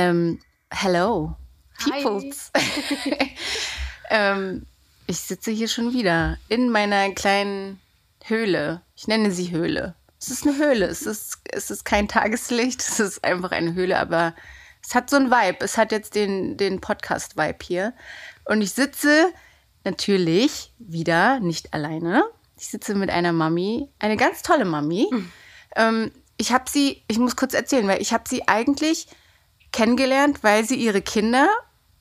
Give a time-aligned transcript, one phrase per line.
[0.00, 0.38] Ähm,
[0.70, 1.34] hello,
[1.76, 2.52] peoples.
[4.10, 4.64] ähm,
[5.08, 7.80] ich sitze hier schon wieder in meiner kleinen
[8.22, 8.82] Höhle.
[8.94, 9.96] Ich nenne sie Höhle.
[10.20, 10.86] Es ist eine Höhle.
[10.86, 12.80] Es ist, es ist kein Tageslicht.
[12.80, 14.36] Es ist einfach eine Höhle, aber
[14.86, 15.64] es hat so ein Vibe.
[15.64, 17.92] Es hat jetzt den, den Podcast-Vibe hier.
[18.44, 19.32] Und ich sitze
[19.82, 22.22] natürlich wieder nicht alleine.
[22.56, 25.08] Ich sitze mit einer Mami, eine ganz tolle Mami.
[25.74, 29.08] Ähm, ich habe sie, ich muss kurz erzählen, weil ich habe sie eigentlich
[29.72, 31.48] kennengelernt, weil sie ihre Kinder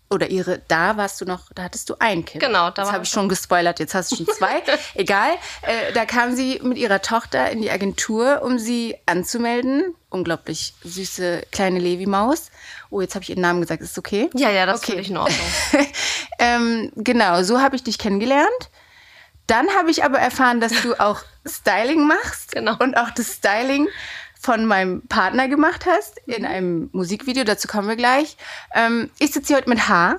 [0.10, 2.42] oder ihre, da warst du noch, da hattest du ein Kind.
[2.42, 4.64] Genau, da habe ich schon gespoilert, jetzt hast du schon zwei.
[4.96, 5.32] Egal.
[5.64, 9.94] Äh, da kam sie mit ihrer Tochter in die Agentur, um sie anzumelden.
[10.10, 12.52] Unglaublich süße kleine Levi-Maus.
[12.90, 14.30] Oh, jetzt habe ich ihren Namen gesagt, ist okay?
[14.34, 14.92] Ja, ja, das Okay.
[14.92, 15.48] finde ich in Ordnung.
[16.40, 18.48] ähm, genau, so habe ich dich kennengelernt.
[19.48, 22.76] Dann habe ich aber erfahren, dass du auch Styling machst Genau.
[22.80, 23.88] und auch das Styling
[24.40, 27.44] von meinem Partner gemacht hast in einem Musikvideo.
[27.44, 28.38] Dazu kommen wir gleich.
[28.74, 30.18] Ähm, ich sitze hier heute mit H.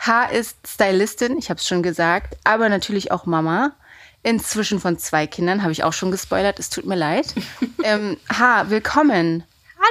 [0.00, 3.72] H ist Stylistin, ich habe es schon gesagt, aber natürlich auch Mama.
[4.22, 6.58] Inzwischen von zwei Kindern, habe ich auch schon gespoilert.
[6.58, 7.34] Es tut mir leid.
[7.84, 9.44] ähm, H, willkommen.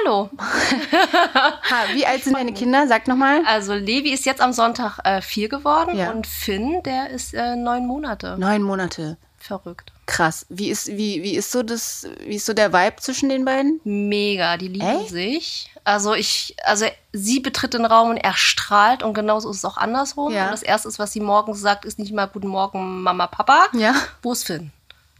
[0.04, 0.30] Hallo.
[0.38, 2.86] H, wie alt sind deine Kinder?
[2.86, 3.42] Sag nochmal.
[3.44, 6.10] Also Levi ist jetzt am Sonntag äh, vier geworden Ja.
[6.12, 8.36] und Finn, der ist äh, neun Monate.
[8.38, 9.16] Neun Monate.
[9.38, 9.92] Verrückt.
[10.10, 10.44] Krass.
[10.48, 13.80] Wie ist, wie, wie ist so das, wie ist so der Vibe zwischen den beiden?
[13.84, 15.10] Mega, die lieben Echt?
[15.10, 15.70] sich.
[15.84, 19.76] Also ich, also sie betritt den Raum und er strahlt und genauso ist es auch
[19.76, 20.32] andersrum.
[20.32, 20.46] Ja.
[20.46, 23.66] Und das erste, was sie morgens sagt, ist nicht mal Guten Morgen, Mama, Papa.
[23.72, 23.94] Ja.
[24.20, 24.72] Wo ist Finn?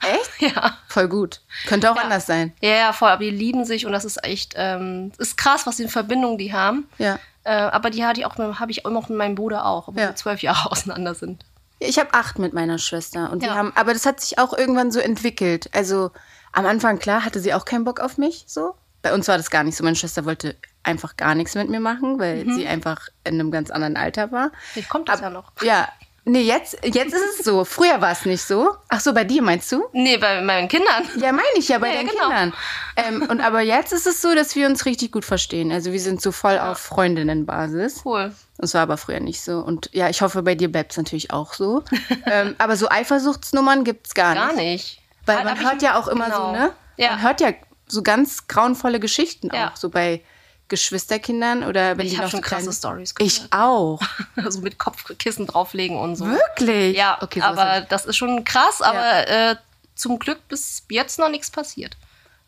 [0.02, 0.30] Echt?
[0.56, 0.77] Ja.
[0.88, 1.41] Voll gut.
[1.68, 2.02] Könnte auch Ja.
[2.02, 2.52] anders sein.
[2.61, 3.11] Ja, ja, voll.
[3.11, 6.52] Aber die lieben sich und das ist echt, ähm, ist krass, was für Verbindungen die
[6.52, 6.88] haben.
[6.98, 7.18] Ja.
[7.44, 10.02] Äh, aber die hatte ich auch, habe ich immer noch mit meinem Bruder auch, obwohl
[10.02, 10.08] Ja.
[10.08, 11.44] wir zwölf Jahre auseinander sind.
[11.83, 13.55] Ich habe acht mit meiner Schwester und wir Ja.
[13.56, 15.68] haben, aber das hat sich auch irgendwann so entwickelt.
[15.74, 16.11] Also
[16.52, 18.74] am Anfang klar hatte sie auch keinen Bock auf mich, so.
[19.02, 19.83] Bei uns war das gar nicht so.
[19.85, 23.70] Meine Schwester wollte einfach gar nichts mit mir machen, weil sie einfach in einem ganz
[23.70, 24.52] anderen Alter war.
[24.73, 25.52] Vielleicht kommt das ja noch.
[25.63, 25.89] Ja,
[26.30, 27.64] nee, jetzt, jetzt ist es so.
[27.64, 28.74] Früher war es nicht so.
[28.89, 29.85] Ach so, bei dir meinst du?
[29.92, 31.05] Nee, bei meinen Kindern.
[31.17, 32.29] Ja, meine ich ja bei Ja, den genau.
[32.29, 32.55] Kindern.
[32.96, 35.73] Ähm, und aber jetzt ist es so, dass wir uns richtig gut verstehen.
[35.73, 38.02] Also wir sind so voll auf Freundinnenbasis.
[38.05, 38.35] Cool.
[38.58, 39.58] Das war aber früher nicht so.
[39.58, 41.83] Und ja, ich hoffe, bei dir bleibt es natürlich auch so.
[42.27, 44.40] ähm, aber so Eifersuchtsnummern gibt es gar nicht.
[44.40, 45.02] Gar nicht.
[45.27, 46.46] Weil man hört ja auch immer genau.
[46.48, 46.73] so, ne?
[46.96, 47.11] Ja.
[47.13, 47.52] Man hört ja
[47.86, 49.70] so ganz grauenvolle Geschichten Ja.
[49.70, 50.23] auch, so bei
[50.70, 54.01] Geschwisterkindern oder wenn Ich die hab noch schon krasse Stories Ich auch.
[54.36, 56.25] Also mit Kopfkissen drauflegen und so.
[56.27, 56.97] Wirklich?
[56.97, 59.57] Ja, okay, aber das ist schon krass, aber äh,
[59.95, 61.97] zum Glück bis jetzt noch nichts passiert.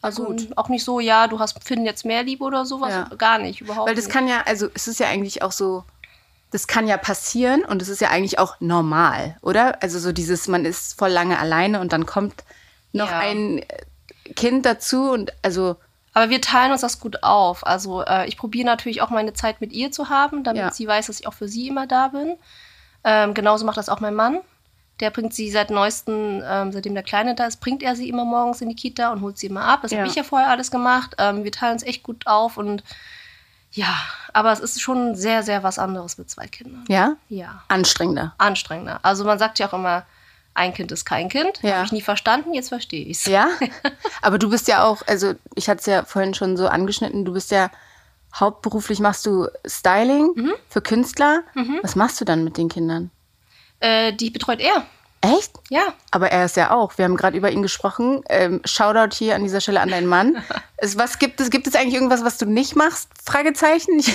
[0.01, 0.49] Also Gut.
[0.57, 2.91] auch nicht so, ja, du hast Finn jetzt mehr Liebe oder sowas.
[2.91, 3.11] Ja.
[3.17, 4.13] Gar nicht, überhaupt Weil das nicht.
[4.15, 5.85] kann ja, also es ist ja eigentlich auch so,
[6.51, 9.81] das kann ja passieren und es ist ja eigentlich auch normal, oder?
[9.83, 12.43] Also so dieses, man ist voll lange alleine und dann kommt
[12.93, 13.19] noch Ja.
[13.21, 13.65] ein
[14.35, 15.77] Kind dazu und also
[16.15, 17.67] Aber wir teilen uns das gut auf.
[17.67, 20.71] Also äh, ich probiere natürlich auch meine Zeit mit ihr zu haben, damit Ja.
[20.71, 22.37] sie weiß, dass ich auch für sie immer da bin.
[23.05, 24.41] Ähm, genauso macht das auch mein Mann.
[25.01, 28.25] Der bringt sie seit neuestem, ähm, seitdem der Kleine da ist, bringt er sie immer
[28.27, 29.81] morgens in die Kita und holt sie immer ab.
[29.83, 29.99] Das Ja.
[29.99, 31.15] habe ich ja vorher alles gemacht.
[31.19, 32.85] Ähm, wir teilen uns echt gut auf und
[33.73, 33.89] ja,
[34.35, 36.85] aber es ist schon sehr, sehr was anderes mit zwei Kindern.
[36.89, 38.35] ja, Ja, anstrengender.
[38.37, 39.01] anstrengender.
[39.03, 40.05] Also man sagt ja auch immer,
[40.55, 41.61] ein Kind ist kein Kind.
[41.63, 41.77] Ja.
[41.77, 43.27] Habe ich nie verstanden, jetzt verstehe ich es.
[43.27, 43.49] Ja,
[44.23, 47.33] aber du bist ja auch, also ich hatte es ja vorhin schon so angeschnitten, du
[47.33, 47.71] bist ja
[48.35, 50.53] hauptberuflich machst du Styling Mhm.
[50.69, 51.43] für Künstler.
[51.83, 53.11] Was machst du dann mit den Kindern?
[53.81, 54.87] Äh, die betreut er.
[55.23, 55.53] Echt?
[55.71, 55.95] Ja.
[56.11, 56.99] Aber er ist ja auch.
[56.99, 58.25] Wir haben gerade über ihn gesprochen.
[58.29, 60.43] Ähm, Shoutout hier an dieser Stelle an deinen Mann.
[60.79, 61.49] es, was gibt es?
[61.49, 63.09] Gibt es eigentlich irgendwas, was du nicht machst?
[63.25, 64.01] Fragezeichen.
[64.01, 64.13] Ich,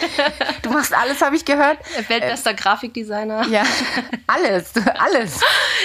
[0.62, 1.76] du machst alles, habe ich gehört.
[2.08, 3.48] Weltbester Grafikdesigner.
[3.48, 3.64] Ja,
[4.26, 5.40] alles, alles.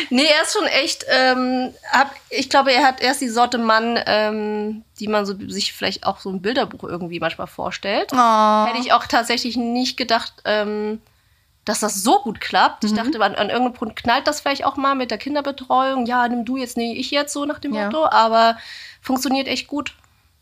[0.09, 3.99] Nee, er ist schon echt, ähm, hab, ich glaube, er hat erst die Sorte Mann,
[4.05, 8.11] ähm, die man so, sich vielleicht auch so ein Bilderbuch irgendwie manchmal vorstellt.
[8.13, 8.65] Oh.
[8.67, 11.01] Hätte ich auch tatsächlich nicht gedacht, ähm,
[11.65, 12.83] dass das so gut klappt.
[12.83, 12.89] Mhm.
[12.89, 16.05] Ich dachte, an, an irgendeinem Punkt knallt das vielleicht auch mal mit der Kinderbetreuung.
[16.05, 17.85] Ja, nimm du jetzt, nee, ich jetzt, so nach dem Ja.
[17.85, 18.05] Motto.
[18.05, 18.57] Aber
[19.01, 19.95] funktioniert echt gut.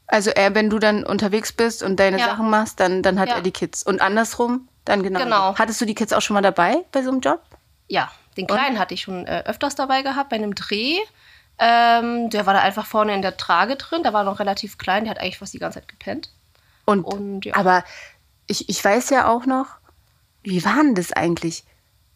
[0.07, 2.25] Also er, wenn du dann unterwegs bist und deine Ja.
[2.25, 3.35] Sachen machst, dann, dann hat Ja.
[3.35, 3.83] er die Kids.
[3.83, 5.19] Und andersrum, dann genau.
[5.19, 5.57] Genau.
[5.57, 7.41] Hattest du die Kids auch schon mal dabei bei so einem Job?
[7.87, 10.97] Ja, den Kleinen hatte ich schon äh, öfters dabei gehabt bei einem Dreh.
[11.59, 14.03] Ähm, der war da einfach vorne in der Trage drin.
[14.03, 15.05] Der war noch relativ klein.
[15.05, 16.29] Der hat eigentlich fast die ganze Zeit gepennt.
[16.85, 17.55] Und, Und ja.
[17.55, 17.83] aber
[18.47, 19.67] ich, ich weiß ja auch noch,
[20.43, 21.63] wie war denn das eigentlich?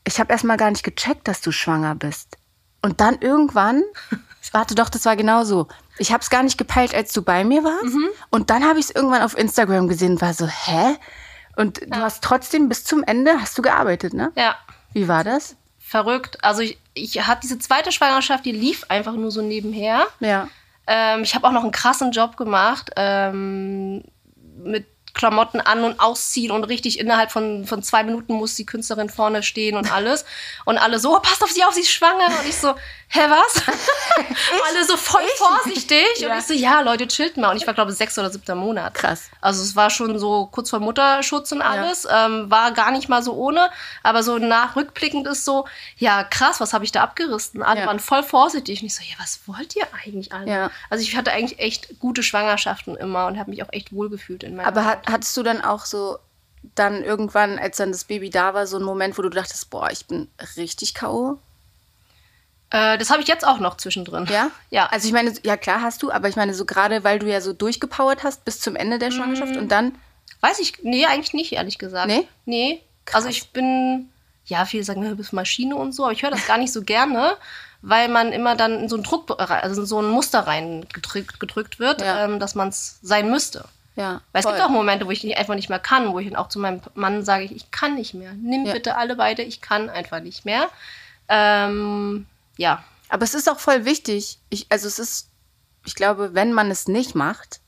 [0.04, 2.38] Ich habe erst mal gar nicht gecheckt, dass du schwanger bist.
[2.82, 3.84] Und dann irgendwann,
[4.52, 5.68] warte doch, das war genau so.
[5.98, 7.96] Ich habe es gar nicht gepeilt, als du bei mir warst.
[7.96, 8.08] Mhm.
[8.30, 10.96] Und dann habe ich es irgendwann auf Instagram gesehen und war so, hä?
[11.56, 14.32] Und du hast trotzdem bis zum Ende hast du gearbeitet, ne?
[14.36, 14.56] Ja,
[14.94, 15.56] Wie war das?
[15.88, 16.44] verrückt.
[16.44, 20.06] Also ich, ich hatte diese zweite Schwangerschaft, die lief einfach nur so nebenher.
[20.20, 20.50] Ja.
[20.86, 24.04] Ähm, ich habe auch noch einen krassen Job gemacht ähm,
[24.58, 29.10] mit Klamotten an und ausziehen und richtig innerhalb von, von zwei Minuten muss die Künstlerin
[29.10, 30.26] vorne stehen und alles.
[30.66, 32.28] Und alle so, oh, passt auf sie auf, sie ist schwanger.
[32.28, 32.76] Und ich so,
[33.10, 33.64] hä, was?
[34.70, 35.40] alle so voll Ich?
[35.40, 36.06] vorsichtig.
[36.18, 36.32] Ja.
[36.32, 37.52] Und ich so, ja, Leute, chillt mal.
[37.52, 38.94] Und ich war, glaube ich, sechs oder siebter Monat.
[38.94, 39.30] Krass.
[39.42, 42.08] Also es war schon so kurz vor Mutterschutz und alles.
[42.12, 43.70] Ähm, war gar nicht mal so ohne.
[44.04, 45.66] Aber so nachrückblickend ist so,
[45.98, 47.64] ja, krass, was habe ich da abgerissen?
[47.64, 47.88] Alle Ja.
[47.88, 48.82] waren voll vorsichtig.
[48.82, 50.52] Und ich so, ja, was wollt ihr eigentlich alle?
[50.52, 50.72] Ja.
[50.90, 54.56] Also ich hatte eigentlich echt gute Schwangerschaften immer und habe mich auch echt wohlgefühlt in
[54.56, 56.18] meiner Aber hat, hattest du dann auch so
[56.76, 59.90] dann irgendwann, als dann das Baby da war, so einen Moment, wo du dachtest, boah,
[59.92, 61.40] ich bin richtig K.O.?
[62.70, 64.26] Äh, das habe ich jetzt auch noch zwischendrin.
[64.30, 64.52] Ja?
[64.70, 64.88] Ja.
[64.88, 67.40] Also ich meine, ja klar hast du, aber ich meine so gerade, weil du ja
[67.42, 69.96] so durchgepowert hast bis zum Ende der Schwangerschaft und dann,
[70.42, 72.08] Weiß ich, nee, eigentlich nicht, ehrlich gesagt.
[72.08, 72.28] Nee?
[72.46, 72.84] Nee.
[73.06, 73.16] Krass.
[73.26, 74.10] Also ich bin,
[74.46, 76.84] ja, viele sagen, du bist Maschine und so, aber ich höre das gar nicht so
[76.84, 77.36] gerne,
[77.82, 81.40] weil man immer dann in so einen Druck, also in so ein Muster rein gedrückt,
[81.40, 82.26] gedrückt wird, Ja.
[82.26, 83.66] ähm, dass man es sein müsste.
[83.98, 84.22] Ja.
[84.32, 84.54] Weil es voll.
[84.54, 86.60] gibt auch Momente, wo ich nicht, einfach nicht mehr kann, wo ich dann auch zu
[86.60, 88.32] meinem Mann sage, ich kann nicht mehr.
[88.34, 88.72] Nimm Ja.
[88.74, 90.70] bitte alle beide, ich kann einfach nicht mehr.
[91.28, 92.26] Ähm,
[92.58, 92.84] ja.
[93.10, 94.40] Aber es ist auch voll wichtig.
[94.50, 95.30] Ich, also es ist,
[95.86, 97.60] ich glaube, wenn man es nicht macht,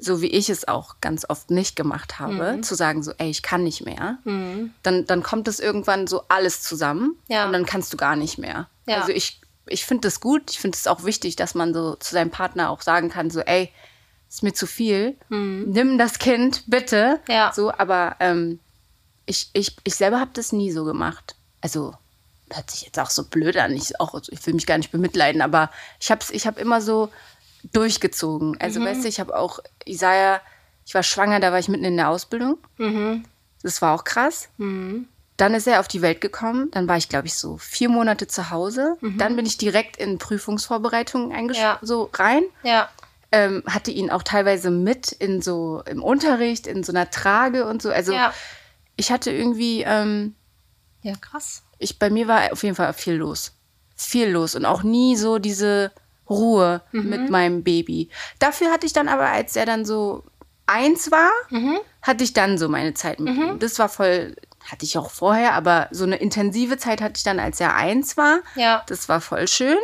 [0.00, 2.62] so wie ich es auch ganz oft nicht gemacht habe, Mhm.
[2.62, 6.62] zu sagen so, ey, ich kann nicht mehr, dann, dann kommt es irgendwann so alles
[6.62, 7.46] zusammen Ja.
[7.46, 8.68] und dann kannst du gar nicht mehr.
[8.86, 9.00] Ja.
[9.00, 10.50] Also ich, ich finde das gut.
[10.52, 13.40] Ich finde es auch wichtig, dass man so zu seinem Partner auch sagen kann, so,
[13.40, 13.72] ey,
[14.28, 17.20] ist mir zu viel, nimm das Kind, bitte.
[17.26, 17.32] Mhm.
[17.34, 17.52] Ja.
[17.54, 18.60] So, aber ähm,
[19.26, 21.34] ich, ich, ich selber habe das nie so gemacht.
[21.60, 21.94] Also
[22.50, 23.74] hört sich jetzt auch so blöd an.
[23.74, 25.70] Ich, auch, ich will mich gar nicht bemitleiden, aber
[26.00, 27.10] ich habe ich hab immer so
[27.72, 28.50] durchgezogen.
[28.52, 28.56] Mhm.
[28.60, 30.40] Also weißt du, ich habe auch Isaiah,
[30.86, 32.58] ich war schwanger, da war ich mitten in der Ausbildung.
[32.78, 33.24] Mhm.
[33.62, 34.48] Das war auch krass.
[34.58, 36.70] Dann ist er auf die Welt gekommen.
[36.70, 38.96] Dann war ich, glaube ich, so vier Monate zu Hause.
[39.00, 41.62] Dann bin ich direkt in Prüfungsvorbereitungen eingesch Mhm.
[41.62, 41.78] Ja.
[41.82, 42.42] so rein.
[42.62, 42.88] Ja.
[43.30, 47.82] Ähm, hatte ihn auch teilweise mit in so im Unterricht, in so einer Trage und
[47.82, 47.90] so.
[47.90, 48.32] Also Ja.
[48.96, 50.34] ich hatte irgendwie, ähm,
[51.02, 51.62] Ja, krass.
[51.78, 53.52] ich, bei mir war auf jeden Fall viel los.
[53.96, 55.92] Viel los und auch nie so diese
[56.30, 58.08] Ruhe mit meinem Baby.
[58.38, 60.24] Dafür hatte ich dann aber, als er dann so
[60.66, 61.30] eins war,
[62.02, 63.58] hatte ich dann so meine Zeit mit ihm.
[63.58, 64.36] Das war voll,
[64.70, 68.16] hatte ich auch vorher, aber so eine intensive Zeit hatte ich dann, als er eins
[68.16, 68.40] war.
[68.56, 68.84] Ja.
[68.86, 69.78] Das war voll schön.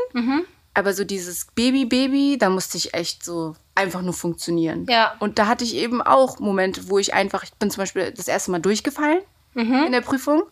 [0.75, 4.87] Aber so dieses Baby-Baby, da musste ich echt so einfach nur funktionieren.
[4.89, 5.15] Ja.
[5.21, 8.27] Und da hatte ich eben auch Momente, wo ich einfach, ich bin zum Beispiel das
[8.29, 9.21] erste Mal durchgefallen
[9.55, 10.43] in der Prüfung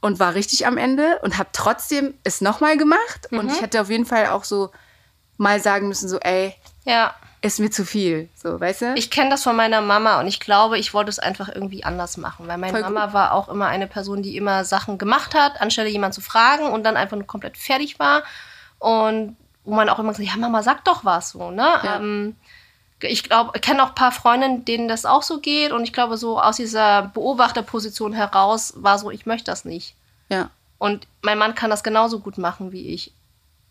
[0.00, 3.28] und war richtig am Ende und habe trotzdem es nochmal gemacht.
[3.30, 4.70] Und ich hätte auf jeden Fall auch so
[5.36, 6.52] mal sagen müssen, so, ey,
[6.84, 7.14] Ja.
[7.42, 8.28] ist mir zu viel.
[8.34, 8.94] So, weißt du?
[8.96, 12.16] Ich kenne das von meiner Mama und ich glaube, ich wollte es einfach irgendwie anders
[12.16, 15.60] machen, weil meine Voll Mama war auch immer eine Person, die immer Sachen gemacht hat,
[15.60, 18.24] anstelle jemanden zu fragen und dann einfach nur komplett fertig war
[18.78, 21.66] und wo man auch immer gesagt, ja Mama, sag doch was so, ne?
[21.82, 21.96] Ja.
[21.96, 22.36] Ähm,
[23.00, 25.92] ich glaube, ich kenne auch ein paar Freundinnen, denen das auch so geht und ich
[25.92, 29.94] glaube, so aus dieser Beobachterposition heraus war so, ich möchte das nicht.
[30.28, 30.50] ja.
[30.80, 33.12] Und mein Mann kann das genauso gut machen wie ich.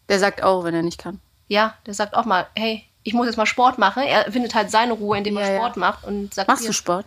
[0.09, 1.21] Der sagt auch, wenn er nicht kann.
[1.47, 4.03] Ja, der sagt auch mal, hey, ich muss jetzt mal Sport machen.
[4.03, 5.55] Er findet halt seine Ruhe, indem er Ja, ja.
[5.57, 7.05] Sport macht und sagt, Machst hier, du Sport?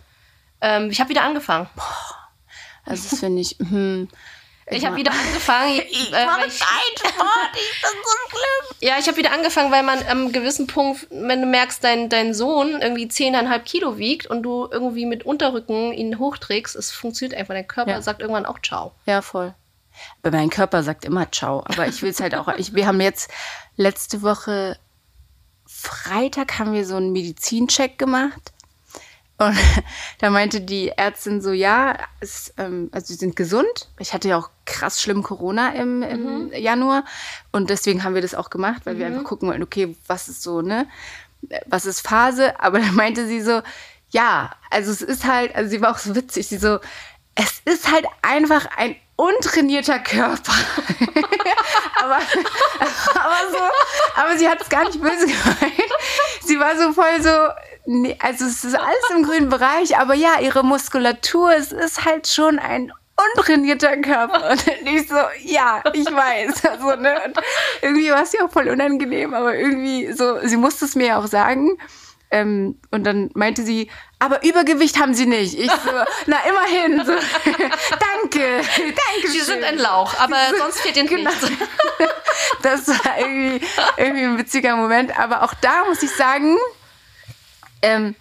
[0.61, 1.69] ähm, ich habe wieder angefangen.
[2.83, 3.55] Also, das finde ich.
[3.59, 4.09] Hm,
[4.71, 5.81] Ich habe wieder angefangen.
[5.91, 8.77] Ich äh, mache keinen Sport, ich bin so schlimm.
[8.89, 12.33] ja, ich habe wieder angefangen, weil man am gewissen Punkt, wenn du merkst, dein, dein
[12.33, 17.53] Sohn irgendwie 10,5 Kilo wiegt und du irgendwie mit Unterrücken ihn hochträgst, es funktioniert einfach.
[17.53, 18.01] Dein Körper Ja.
[18.01, 18.93] sagt irgendwann auch Ciao.
[19.05, 19.53] Ja, voll.
[20.23, 21.63] Aber mein Körper sagt immer Ciao.
[21.65, 22.47] Aber ich will es halt auch.
[22.57, 23.29] Ich, wir haben jetzt
[23.75, 24.77] letzte Woche
[25.67, 28.51] Freitag haben wir so einen Medizincheck gemacht.
[29.41, 29.57] Und
[30.19, 33.89] da meinte die Ärztin so, ja, es, ähm, also sie sind gesund.
[33.97, 37.05] Ich hatte ja auch krass schlimm Corona im, im Januar.
[37.51, 40.43] Und deswegen haben wir das auch gemacht, weil wir einfach gucken wollten, okay, was ist
[40.43, 40.87] so, ne?
[41.65, 42.59] Was ist Phase?
[42.59, 43.63] Aber dann meinte sie so,
[44.11, 46.79] ja, also es ist halt, also sie war auch so witzig, sie so,
[47.33, 50.51] es ist halt einfach ein untrainierter Körper.
[52.03, 53.57] aber, aber, so,
[54.15, 55.91] aber sie hat es gar nicht böse gemeint.
[56.41, 57.29] Sie war so voll so,
[57.85, 62.27] nee, also es ist alles im grünen Bereich, aber ja, ihre Muskulatur, es ist halt
[62.27, 62.91] schon ein
[63.35, 64.51] untrainierter Körper.
[64.51, 66.63] Und ich so, ja, ich weiß.
[66.71, 67.21] Also, ne?
[67.25, 67.37] Und
[67.81, 71.19] irgendwie war es ja auch voll unangenehm, aber irgendwie so, sie musste es mir ja
[71.19, 71.77] auch sagen.
[72.33, 75.59] Ähm, und dann meinte sie, aber Übergewicht haben sie nicht.
[75.59, 75.91] Ich so,
[76.27, 77.05] na immerhin.
[77.05, 77.11] So,
[77.51, 79.27] danke, danke.
[79.27, 81.29] Sie sind ein Lauch, aber sonst fehlt ihnen Genau.
[81.29, 81.47] nichts.
[82.61, 83.65] Das war irgendwie,
[83.97, 85.19] irgendwie ein witziger Moment.
[85.19, 86.57] Aber auch da muss ich sagen,
[87.81, 88.15] ähm,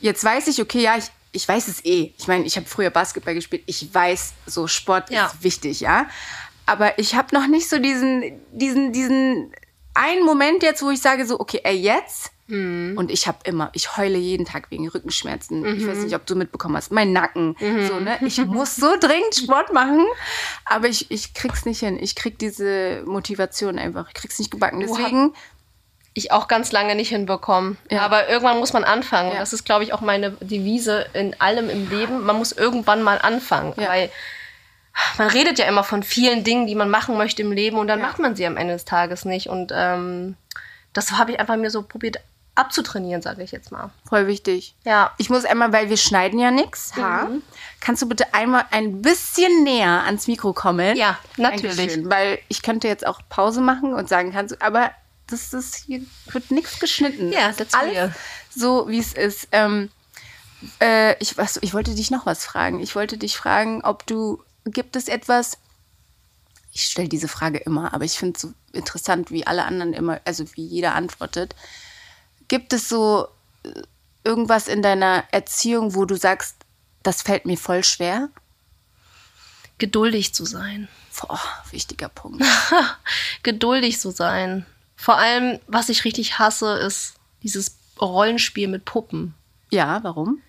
[0.00, 2.12] jetzt weiß ich, okay, ja, ich, ich weiß es eh.
[2.18, 3.62] Ich meine, ich habe früher Basketball gespielt.
[3.66, 5.26] Ich weiß, so Sport Ja.
[5.26, 6.06] ist wichtig, ja.
[6.66, 9.52] Aber ich habe noch nicht so diesen, diesen, diesen
[9.94, 12.30] einen Moment jetzt, wo ich sage so, okay, ey, jetzt.
[12.46, 12.94] Mhm.
[12.98, 15.64] Und ich habe immer, ich heule jeden Tag wegen Rückenschmerzen.
[15.78, 16.92] Ich weiß nicht, ob du mitbekommen hast.
[16.92, 17.56] Mein Nacken.
[17.58, 17.86] Mhm.
[17.86, 18.18] So, ne?
[18.20, 20.04] Ich muss so dringend Sport machen,
[20.66, 21.98] aber ich, ich krieg's nicht hin.
[21.98, 24.08] Ich krieg diese Motivation einfach.
[24.08, 24.80] Ich krieg's nicht gebacken.
[24.80, 25.32] Deswegen,
[26.14, 27.76] ich auch ganz lange nicht hinbekommen.
[27.90, 28.02] Ja.
[28.02, 29.32] Aber irgendwann muss man anfangen.
[29.32, 29.40] Ja.
[29.40, 32.24] Das ist, glaube ich, auch meine Devise in allem im Leben.
[32.24, 33.74] Man muss irgendwann mal anfangen.
[33.76, 33.88] Ja.
[33.88, 34.10] Weil
[35.18, 38.00] man redet ja immer von vielen Dingen, die man machen möchte im Leben und dann
[38.00, 39.48] macht man sie am Ende des Tages nicht.
[39.48, 40.36] Und ähm,
[40.92, 42.18] das habe ich einfach mir so probiert
[42.54, 43.90] abzutrainieren, sage ich jetzt mal.
[44.08, 44.76] voll wichtig.
[44.84, 45.10] Ja.
[45.18, 46.94] Ich muss einmal, weil wir schneiden ja nichts.
[46.96, 47.42] Mhm.
[47.80, 50.96] Kannst du bitte einmal ein bisschen näher ans Mikro kommen?
[50.96, 51.76] Ja, natürlich.
[51.76, 54.92] Dankeschön, weil ich könnte jetzt auch Pause machen und sagen, kannst du, aber
[55.26, 57.32] das ist hier wird nichts geschnitten.
[57.32, 58.12] Ja, Das ist alles
[58.54, 59.48] so, wie es ist.
[59.52, 59.90] Ähm,
[60.80, 62.80] äh, ich, was, ich wollte dich noch was fragen.
[62.80, 65.58] Ich wollte dich fragen, ob du, gibt es etwas,
[66.72, 70.20] ich stelle diese Frage immer, aber ich finde es so interessant, wie alle anderen immer,
[70.24, 71.54] also wie jeder antwortet.
[72.48, 73.28] Gibt es so
[73.62, 73.82] äh,
[74.24, 76.56] irgendwas in deiner Erziehung, wo du sagst,
[77.02, 78.28] das fällt mir voll schwer?
[79.78, 80.88] Geduldig zu sein.
[81.20, 81.40] Boah,
[81.70, 82.42] wichtiger Punkt.
[83.42, 84.66] Geduldig zu sein.
[84.96, 89.34] Vor allem, was ich richtig hasse, ist dieses Rollenspiel mit Puppen.
[89.70, 90.40] Ja, warum?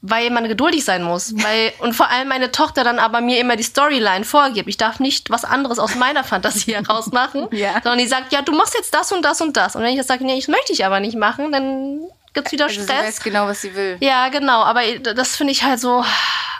[0.00, 1.34] weil man geduldig sein muss.
[1.42, 4.68] Weil, und vor allem meine Tochter dann aber mir immer die Storyline vorgibt.
[4.68, 7.72] Ich darf nicht was anderes aus meiner Fantasie heraus machen, Ja.
[7.82, 9.74] sondern die sagt, ja, du machst jetzt das und das und das.
[9.74, 12.00] Und wenn ich jetzt sage, nee, das möchte ich aber nicht machen, dann
[12.32, 13.06] gibt's wieder Also sie Stress.
[13.06, 13.96] weiß genau, was sie will.
[13.98, 16.04] ja, genau, aber das finde ich halt so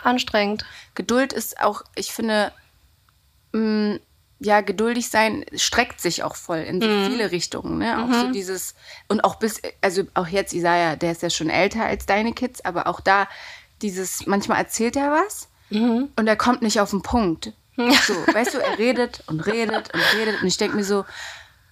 [0.03, 0.65] anstrengend.
[0.95, 2.51] Geduld ist auch, ich finde,
[3.53, 3.99] mh,
[4.39, 7.77] ja, geduldig sein streckt sich auch voll in so viele Richtungen.
[7.77, 8.01] Ne?
[8.03, 8.73] Auch so dieses,
[9.09, 12.63] und auch bis, also auch jetzt Isaiah, der ist ja schon älter als deine Kids,
[12.63, 13.27] aber auch da
[13.81, 15.49] dieses, manchmal erzählt er was
[16.15, 17.53] und er kommt nicht auf den Punkt.
[17.79, 21.05] So, weißt du, er redet und redet und redet und ich denke mir so,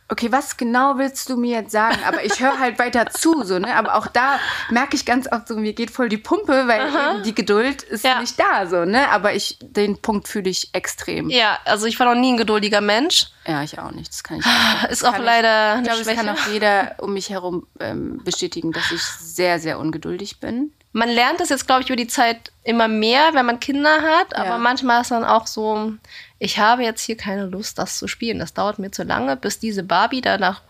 [0.10, 1.98] okay, was genau willst du mir jetzt sagen?
[2.08, 3.76] Aber ich höre halt weiter zu, so, ne?
[3.76, 7.36] Aber auch da merke ich ganz oft so, mir geht voll die Pumpe, weil die
[7.36, 8.20] Geduld ist Ja.
[8.22, 9.10] nicht da, so, ne?
[9.10, 11.30] Aber ich, den Punkt fühle ich extrem.
[11.30, 11.38] Ja.
[11.38, 13.28] Ja, also ich war noch nie ein geduldiger Mensch.
[13.64, 14.10] ich auch nicht.
[14.10, 14.92] Das kann ich nicht.
[14.92, 16.42] Ist auch ich- leider Ich eine glaube, das kann Schwäche.
[16.50, 20.72] auch jeder um mich herum ähm, bestätigen, dass ich sehr, sehr ungeduldig bin.
[20.94, 24.36] Man lernt das jetzt, glaube ich, über die Zeit immer mehr, wenn man Kinder hat.
[24.36, 24.58] Aber Ja.
[24.58, 25.94] manchmal ist dann auch so,
[26.40, 28.40] ich habe jetzt hier keine Lust, das zu spielen.
[28.40, 30.62] Das dauert mir zu lange, bis diese Barbie danach,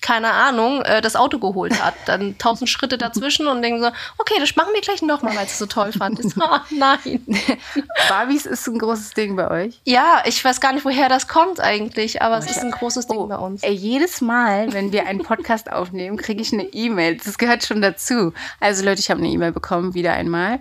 [0.00, 1.94] keine Ahnung, äh, das Auto geholt hat.
[2.06, 5.58] Dann tausend Schritte dazwischen und denken so, okay, das machen wir gleich nochmal, weil es
[5.58, 6.22] so toll fand.
[6.22, 7.24] So, oh, nein.
[8.08, 9.80] Barbies ist ein großes Ding bei euch.
[9.84, 13.18] Ja, ich weiß gar nicht, woher das kommt eigentlich, aber es ist ein großes Ding
[13.18, 13.62] Oh, bei uns.
[13.62, 17.16] Ey, jedes Mal, wenn wir einen Podcast aufnehmen, kriege ich eine E-Mail.
[17.16, 18.32] Das gehört schon dazu.
[18.60, 20.60] Also Leute, ich habe eine E-Mail bekommen, wieder einmal.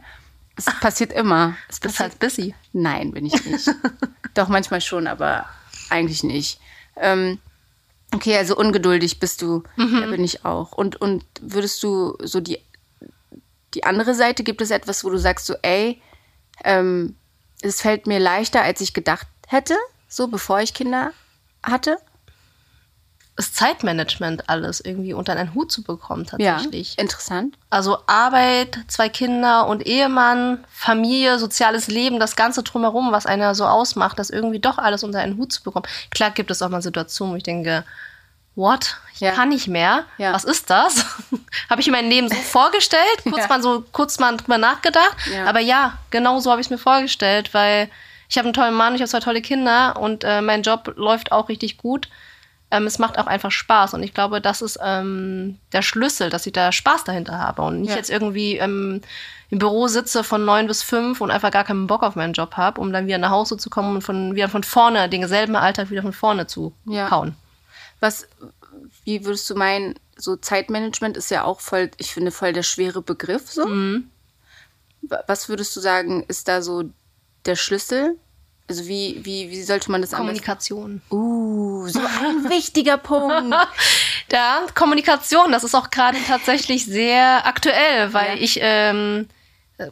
[0.55, 1.55] Es passiert immer.
[1.69, 2.55] Es Das ist passiert halt busy.
[2.73, 3.69] Nein, bin ich nicht.
[4.33, 5.45] Doch, manchmal schon, aber
[5.89, 6.59] eigentlich nicht.
[6.95, 7.39] Ähm,
[8.13, 9.63] okay, also ungeduldig bist du.
[9.75, 10.01] Mhm.
[10.01, 10.71] Da bin ich auch.
[10.71, 12.59] Und, und würdest du so die,
[13.73, 16.01] die andere Seite, gibt es etwas, wo du sagst so, ey,
[16.63, 17.15] ähm,
[17.61, 19.75] es fällt mir leichter, als ich gedacht hätte,
[20.07, 21.11] so bevor ich Kinder
[21.63, 21.97] hatte?
[23.37, 26.95] Das Zeitmanagement alles irgendwie unter einen Hut zu bekommen tatsächlich.
[26.95, 27.55] Ja, interessant.
[27.69, 33.65] Also Arbeit, zwei Kinder und Ehemann, Familie, soziales Leben, das Ganze drumherum, was einer so
[33.65, 35.85] ausmacht, das irgendwie doch alles unter einen Hut zu bekommen.
[36.09, 37.83] Klar gibt es auch mal Situationen, wo ich denke,
[38.55, 38.97] what?
[39.13, 39.31] Ich Ja.
[39.33, 40.05] kann nicht mehr.
[40.17, 40.33] Ja.
[40.33, 41.05] Was ist das?
[41.69, 43.47] habe ich mir mein Leben so vorgestellt, kurz Ja.
[43.49, 45.15] mal so kurz mal drüber nachgedacht.
[45.45, 47.89] Aber ja, genau so habe ich es mir vorgestellt, weil
[48.29, 51.31] ich habe einen tollen Mann, ich habe zwei tolle Kinder und äh, mein Job läuft
[51.31, 52.09] auch richtig gut.
[52.69, 56.45] Ähm, es macht auch einfach Spaß und ich glaube, das ist ähm, der Schlüssel, dass
[56.45, 57.95] ich da Spaß dahinter habe und nicht Ja.
[57.95, 59.01] jetzt irgendwie ähm,
[59.49, 62.57] im Büro sitze von neun bis fünf und einfach gar keinen Bock auf meinen Job
[62.57, 65.55] habe, um dann wieder nach Hause zu kommen und von, wieder von vorne, den selben
[65.55, 67.09] Alltag wieder von vorne zu Ja.
[67.09, 67.35] hauen.
[68.01, 68.27] Was,
[69.05, 73.01] wie würdest du meinen, so Zeitmanagement ist ja auch voll, ich finde, voll der schwere
[73.01, 73.65] Begriff so.
[73.65, 74.09] Mhm.
[75.03, 76.83] Wa- Was würdest du sagen, ist da so
[77.45, 78.17] der Schlüssel?
[78.69, 80.19] Also wie, wie, wie sollte man das am?
[80.19, 81.01] Kommunikation.
[81.09, 83.55] Uh, so ein wichtiger Punkt.
[84.29, 88.43] Ja, Kommunikation, das ist auch gerade tatsächlich sehr aktuell, weil Ja.
[88.43, 89.29] ich, ähm,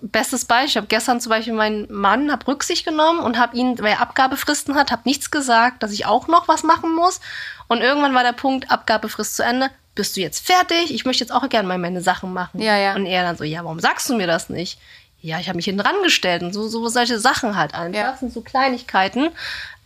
[0.01, 3.79] bestes Beispiel, ich habe gestern zum Beispiel meinen Mann, habe Rücksicht genommen und habe ihn,
[3.79, 7.21] weil er Abgabefristen hat, habe nichts gesagt, dass ich auch noch was machen muss.
[7.69, 9.69] Und irgendwann war der Punkt, Abgabefrist zu Ende.
[9.95, 10.93] Bist du jetzt fertig?
[10.93, 12.61] Ich möchte jetzt auch gerne mal meine Sachen machen.
[12.61, 12.95] Ja, ja.
[12.95, 14.77] Und er dann so, ja, warum sagst du mir das nicht?
[15.25, 17.99] Ja, ich habe mich hinten dran gestellt und so, so solche Sachen halt einfach.
[17.99, 18.11] Ja.
[18.11, 19.31] Das sind so Kleinigkeiten.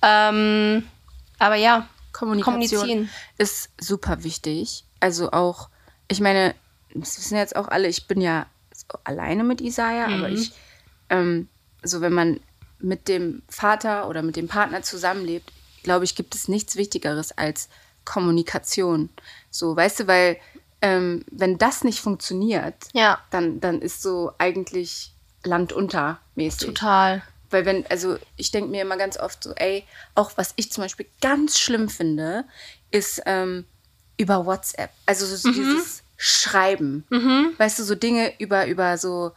[0.01, 0.84] Ähm,
[1.38, 3.10] aber ja, Kommunikation Kommunizieren.
[3.38, 4.84] ist super wichtig.
[5.00, 5.69] Also auch,
[6.10, 6.55] ich meine,
[6.93, 8.48] das wissen jetzt auch alle, ich bin ja
[9.05, 10.51] alleine mit Isaiah, aber ich,
[11.10, 11.48] ähm,
[11.84, 12.41] so wenn man
[12.79, 15.53] mit dem Vater oder mit dem Partner zusammenlebt,
[15.84, 17.69] glaube ich, gibt es nichts Wichtigeres als
[18.03, 19.10] Kommunikation.
[19.51, 20.36] So, weißt du, weil
[20.81, 26.67] ähm, wenn das nicht funktioniert, Ja, dann, dann ist so eigentlich Land unter mäßig.
[26.67, 27.24] total.
[27.50, 29.84] Weil wenn, also ich denke mir immer ganz oft so, ey,
[30.15, 32.46] auch was ich zum Beispiel ganz schlimm finde,
[32.91, 33.65] ist ähm,
[34.17, 34.91] über WhatsApp.
[35.05, 37.05] Also so dieses Schreiben.
[37.58, 39.31] Weißt du, so Dinge über, über so,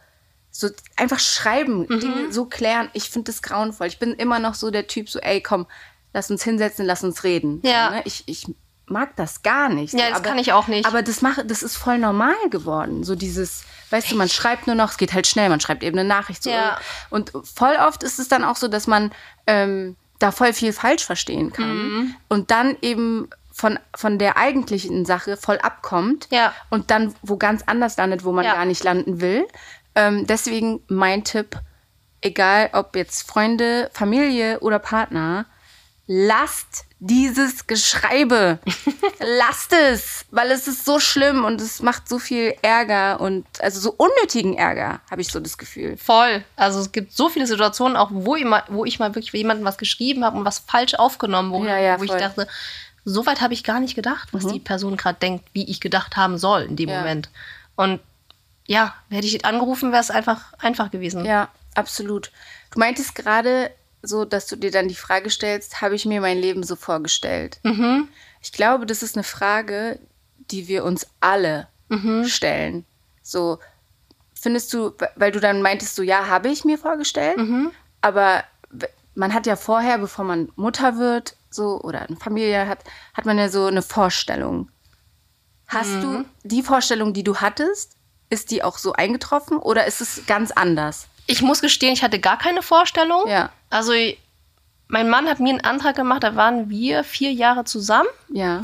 [0.51, 2.89] so einfach schreiben, Dinge so klären.
[2.93, 3.87] Ich finde das grauenvoll.
[3.87, 5.65] Ich bin immer noch so der Typ, so, ey, komm,
[6.13, 7.61] lass uns hinsetzen, lass uns reden.
[7.63, 7.91] Ja.
[7.91, 8.01] Ne?
[8.05, 8.47] ich, ich
[8.93, 9.93] mag das gar nicht.
[9.93, 10.85] Ja, das kann ich auch nicht.
[10.85, 13.03] Aber das, mache, das ist voll normal geworden.
[13.03, 15.99] So dieses, weißt du, man schreibt nur noch, es geht halt schnell, man schreibt eben
[15.99, 16.43] eine Nachricht.
[16.43, 16.49] So.
[16.51, 16.79] Ja.
[17.09, 19.11] Und voll oft ist es dann auch so, dass man
[19.47, 21.75] ähm, da voll viel falsch verstehen kann.
[21.75, 22.15] Mhm.
[22.29, 26.27] Und dann eben von, von der eigentlichen Sache voll abkommt.
[26.31, 26.53] Ja.
[26.69, 28.53] Und dann wo ganz anders landet, wo man Ja.
[28.53, 29.45] gar nicht landen will.
[29.95, 31.59] Ähm, deswegen mein Tipp,
[32.21, 35.45] egal ob jetzt Freunde, Familie oder Partner,
[36.07, 38.59] lasst dieses Geschreibe.
[39.19, 43.79] lasst es, weil es ist so schlimm und es macht so viel Ärger und also
[43.79, 45.97] so unnötigen Ärger, habe ich so das Gefühl.
[45.97, 46.43] Voll.
[46.55, 49.65] Also es gibt so viele Situationen, auch wo, ich mal, wo ich mal wirklich jemandem
[49.65, 52.19] was geschrieben habe und was falsch aufgenommen wurde, Ja, ja, wo ich voll.
[52.19, 52.23] Mhm.
[52.23, 52.47] dachte,
[53.05, 56.15] so weit habe ich gar nicht gedacht, was die Person gerade denkt, wie ich gedacht
[56.15, 56.99] haben soll in dem Ja.
[56.99, 57.29] Moment.
[57.75, 57.99] Und
[58.65, 61.25] ja, hätte ich angerufen, wäre es einfach einfach gewesen.
[61.25, 62.31] Ja, absolut.
[62.71, 63.71] Du meintest gerade
[64.03, 67.59] so, dass du dir dann die Frage stellst, habe ich mir mein Leben so vorgestellt?
[68.41, 69.97] Ich glaube, das ist eine Frage,
[70.51, 71.67] die wir uns alle
[72.27, 72.85] stellen.
[73.21, 73.59] So,
[74.33, 77.37] findest du, weil du dann meintest, so, ja, habe ich mir vorgestellt,
[78.01, 82.79] aber w- man hat ja vorher, bevor man Mutter wird, so, oder eine Familie hat,
[83.13, 84.69] hat man ja so eine Vorstellung.
[85.67, 87.95] Hast du die Vorstellung, die du hattest,
[88.29, 91.07] ist die auch so eingetroffen oder ist es ganz anders?
[91.27, 93.27] Ich muss gestehen, ich hatte gar keine Vorstellung.
[93.27, 93.49] Ja.
[93.69, 93.93] Also
[94.87, 98.61] mein Mann hat mir einen Antrag gemacht, da waren wir vier Jahre zusammen, Ja.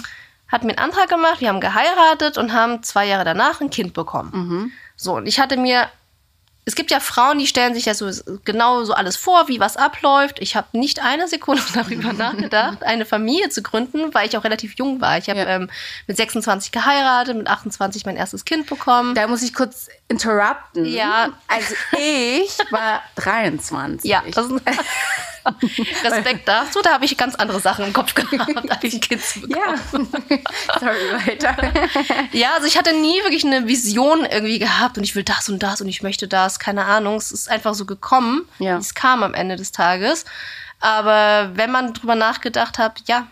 [0.48, 3.94] hat mir einen Antrag gemacht, wir haben geheiratet und haben zwei Jahre danach ein Kind
[3.94, 4.32] bekommen.
[4.34, 4.72] Mhm.
[4.96, 5.88] So, und ich hatte mir,
[6.70, 8.12] es gibt ja Frauen, die stellen sich ja so
[8.46, 10.38] genau so alles vor, wie was abläuft.
[10.40, 14.76] Ich habe nicht eine Sekunde darüber nachgedacht, eine Familie zu gründen, weil ich auch relativ
[14.78, 15.18] jung war.
[15.18, 15.48] Ich habe Ja.
[15.48, 15.70] ähm,
[16.06, 19.16] mit 26 geheiratet, mit 28 mein erstes Kind bekommen.
[19.16, 20.86] Da muss ich kurz interrupten.
[20.86, 21.30] Ja.
[21.48, 24.08] Also ich war 23.
[24.10, 24.62] Ja, das ist
[26.04, 26.80] Respekt dazu.
[26.82, 29.56] Da habe ich ganz andere Sachen im Kopf gehabt, als ich Kids bekommen.
[29.66, 30.40] ja.
[30.80, 31.56] Sorry, weiter.
[32.32, 35.62] Ja, also ich hatte nie wirklich eine Vision irgendwie gehabt und ich will das und
[35.64, 37.16] das und ich möchte das, keine Ahnung.
[37.18, 38.76] Es ist einfach so gekommen, Ja.
[38.78, 40.26] wie es kam am Ende des Tages.
[40.80, 43.28] Aber wenn man drüber nachgedacht hat, ja,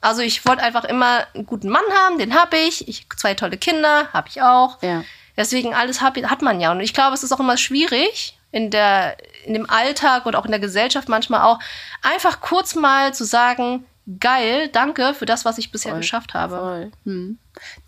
[0.00, 2.88] also ich wollte einfach immer einen guten Mann haben, den habe ich.
[2.88, 3.06] ich.
[3.16, 4.82] Zwei tolle Kinder, habe ich auch.
[4.82, 5.02] Ja.
[5.36, 6.72] Deswegen alles hab, hat man ja.
[6.72, 10.44] Und ich glaube, es ist auch immer schwierig in, der, in dem Alltag und auch
[10.44, 11.58] in der Gesellschaft manchmal auch,
[12.02, 13.84] einfach kurz mal zu sagen,
[14.20, 16.00] geil, danke für das, was ich bisher Voll.
[16.00, 16.92] geschafft habe.
[17.04, 17.38] Hm.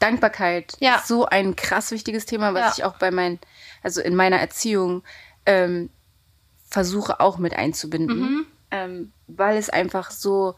[0.01, 0.97] Dankbarkeit Ja.
[0.97, 2.73] ist so ein krass wichtiges Thema, was Ja.
[2.79, 3.39] ich auch bei meinen,
[3.85, 5.05] also in meiner Erziehung
[5.47, 5.89] ähm,
[6.69, 8.47] versuche auch mit einzubinden, Mhm.
[8.73, 10.57] ähm, weil es einfach so,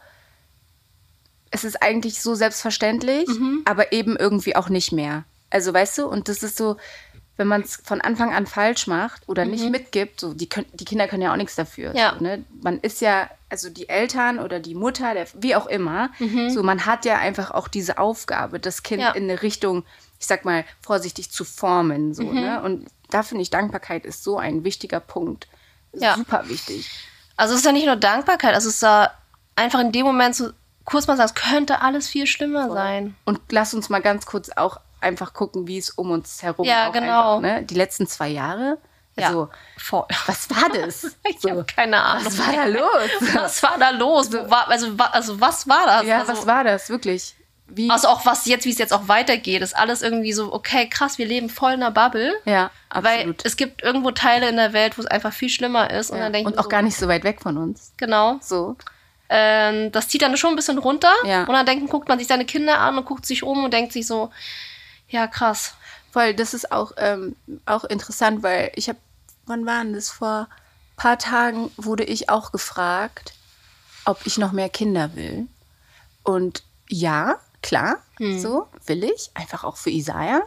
[1.51, 3.61] es ist eigentlich so selbstverständlich, Mhm.
[3.65, 5.23] aber eben irgendwie auch nicht mehr.
[5.51, 6.77] Also weißt du, und das ist so,
[7.39, 10.85] wenn man es von Anfang an falsch macht oder nicht mitgibt, so die, können, die
[10.85, 11.91] Kinder können ja auch nichts dafür.
[11.91, 11.95] Mhm.
[11.95, 12.15] Ja.
[12.17, 12.43] So, ne?
[12.61, 16.09] Man ist ja, also die Eltern oder die Mutter, der, wie auch immer,
[16.49, 19.05] so man hat ja einfach auch diese Aufgabe, das Kind Mhm.
[19.07, 19.11] Ja.
[19.13, 19.83] in eine Richtung,
[20.19, 22.13] ich sag mal, vorsichtig zu formen.
[22.13, 22.33] So, Mhm.
[22.41, 22.61] ne?
[22.61, 25.47] Und da finde ich, Dankbarkeit ist so ein wichtiger Punkt.
[25.93, 26.15] Ja.
[26.15, 26.91] Super wichtig.
[27.37, 29.11] Also es ist ja nicht nur Dankbarkeit, also es ist da
[29.55, 30.49] einfach in dem Moment so
[30.83, 33.15] kurz mal sagen, es könnte alles viel schlimmer sein.
[33.25, 36.89] Und lass uns mal ganz kurz auch einfach gucken, wie es um uns herum Ja,
[36.89, 37.37] genau.
[37.37, 37.63] Einfach, ne?
[37.63, 38.77] Die letzten zwei Jahre.
[39.17, 39.49] Also,
[39.91, 41.17] ja, was war das?
[41.27, 42.25] Ich habe keine Ahnung.
[42.25, 43.33] was war da los?
[43.33, 44.33] Was war da los?
[44.33, 46.05] Also, also was war das?
[46.05, 46.89] Ja, also, was war das?
[46.89, 47.35] Wirklich?
[47.71, 47.89] Wie?
[47.89, 51.17] also auch was jetzt, wie es jetzt auch weitergeht, ist alles irgendwie so, okay, krass,
[51.19, 52.33] wir leben voll in einer Bubble.
[52.45, 53.45] ja, Weil absolut.
[53.45, 56.09] es gibt irgendwo Teile in der Welt, wo es einfach viel schlimmer ist.
[56.09, 56.23] Und ja.
[56.23, 57.93] dann denke Und auch so, gar nicht so weit weg von uns.
[57.97, 58.39] Genau.
[58.41, 58.75] So.
[59.29, 61.13] Ähm, das zieht dann schon ein bisschen runter.
[61.25, 61.41] Ja.
[61.43, 63.93] Und dann denken, guckt man sich seine Kinder an und guckt sich um und denkt
[63.93, 64.31] sich so,
[65.09, 65.73] ja, krass.
[66.11, 68.99] Voll, das ist auch, ähm, auch interessant, weil ich habe,
[69.45, 70.09] wann war denn das?
[70.09, 73.33] Vor ein paar Tagen wurde ich auch gefragt,
[74.05, 75.47] ob ich noch mehr Kinder will.
[76.23, 77.97] Und ja, klar,
[78.39, 80.41] so will ich, einfach auch für Isaiah.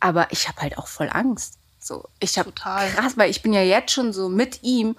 [0.00, 1.58] Aber ich habe halt auch voll Angst.
[1.80, 4.96] So, ich habe krass, weil ich bin ja jetzt schon so mit ihm.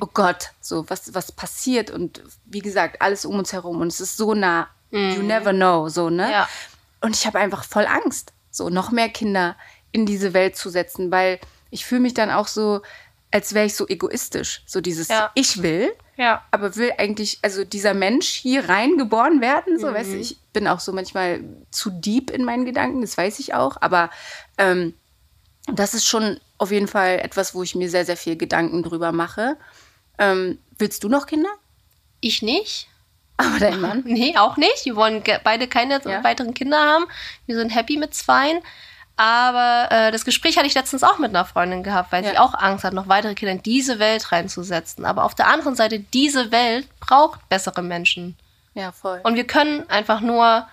[0.00, 4.00] Oh Gott, so was was passiert und wie gesagt alles um uns herum und es
[4.00, 4.68] ist so nah.
[5.16, 6.30] You never know, so ne.
[6.30, 6.48] Ja.
[7.04, 9.56] Und ich habe einfach voll Angst, so noch mehr Kinder
[9.92, 11.38] in diese Welt zu setzen, weil
[11.70, 12.80] ich fühle mich dann auch so,
[13.30, 14.62] als wäre ich so egoistisch.
[14.64, 15.30] So dieses Ja.
[15.34, 16.42] Ich will, Ja.
[16.50, 20.20] aber will eigentlich, also dieser Mensch hier reingeboren werden, so, weißt du, Mhm.
[20.22, 21.40] ich bin auch so manchmal
[21.70, 24.08] zu deep in meinen Gedanken, das weiß ich auch, aber
[24.56, 24.94] ähm,
[25.66, 29.12] das ist schon auf jeden Fall etwas, wo ich mir sehr, sehr viel Gedanken drüber
[29.12, 29.56] mache.
[30.18, 31.50] Ähm, willst du noch Kinder?
[32.20, 32.88] Ich nicht.
[33.36, 34.02] Aber dein Mann?
[34.06, 34.84] Nee, auch nicht.
[34.84, 36.22] Wir wollen beide keine Ja.
[36.24, 37.06] weiteren Kinder haben.
[37.46, 38.60] Wir sind happy mit zweien.
[39.16, 42.40] Aber äh, das Gespräch hatte ich letztens auch mit einer Freundin gehabt, weil sie Ja.
[42.40, 45.04] auch Angst hat, noch weitere Kinder in diese Welt reinzusetzen.
[45.04, 48.36] Aber auf der anderen Seite, diese Welt braucht bessere Menschen.
[48.74, 49.20] Ja, voll.
[49.22, 50.66] Und wir können einfach nur,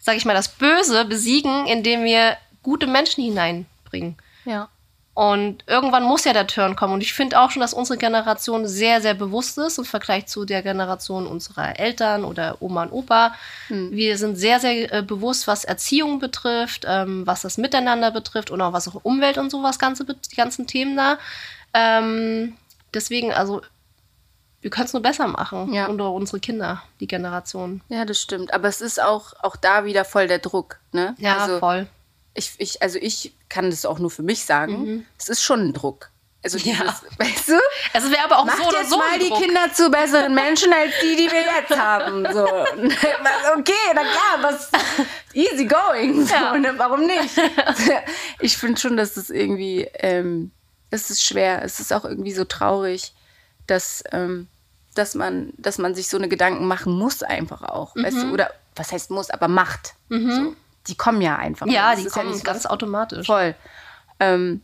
[0.00, 4.16] sag ich mal, das Böse besiegen, indem wir gute Menschen hineinbringen.
[4.44, 4.68] ja.
[5.14, 6.94] Und irgendwann muss ja der Turn kommen.
[6.94, 10.46] Und ich finde auch schon, dass unsere Generation sehr, sehr bewusst ist im Vergleich zu
[10.46, 13.34] der Generation unserer Eltern oder Oma und Opa.
[13.68, 18.62] Wir sind sehr, sehr äh, bewusst, was Erziehung betrifft, ähm, was das Miteinander betrifft und
[18.62, 21.18] auch was auch Umwelt und sowas, ganze, die ganzen Themen da.
[21.74, 22.56] Ähm,
[22.94, 23.60] deswegen, also,
[24.62, 25.74] wir können es nur besser machen.
[25.74, 25.86] Ja.
[25.86, 27.82] Und unsere Kinder, die Generation.
[27.88, 28.54] Ja, das stimmt.
[28.54, 31.14] Aber es ist auch, auch da wieder voll der Druck, ne?
[31.18, 31.86] Ja, also, voll.
[32.34, 35.06] Ich, ich, also ich kann das auch nur für mich sagen.
[35.18, 36.10] Es ist schon ein Druck.
[36.44, 36.64] Also Mhm.
[36.64, 36.74] Ja.
[36.80, 37.60] dieses, weißt du?
[37.92, 39.42] Es wäre aber auch Macht so oder jetzt so mal die Druck.
[39.42, 42.26] Kinder zu besseren Menschen als die, die wir jetzt haben.
[42.32, 42.46] So.
[43.58, 44.70] Okay, na klar, was
[45.34, 46.26] easy going.
[46.26, 46.56] So, Ja.
[46.58, 46.74] ne?
[46.78, 47.30] Warum nicht?
[48.40, 50.50] Ich finde schon, dass es irgendwie, ähm,
[50.90, 51.62] es ist schwer.
[51.62, 53.12] Es ist auch irgendwie so traurig,
[53.66, 54.48] dass, ähm,
[54.94, 57.94] dass, man, dass man sich so eine Gedanken machen muss einfach auch.
[57.94, 58.28] Weißt Mhm.
[58.28, 58.32] du?
[58.32, 59.94] Oder was heißt muss, aber macht.
[60.08, 60.56] So.
[60.88, 61.66] Die kommen ja einfach.
[61.66, 63.26] Ja, die kommen nicht ganz automatisch.
[63.26, 63.54] Voll.
[64.20, 64.62] Ähm,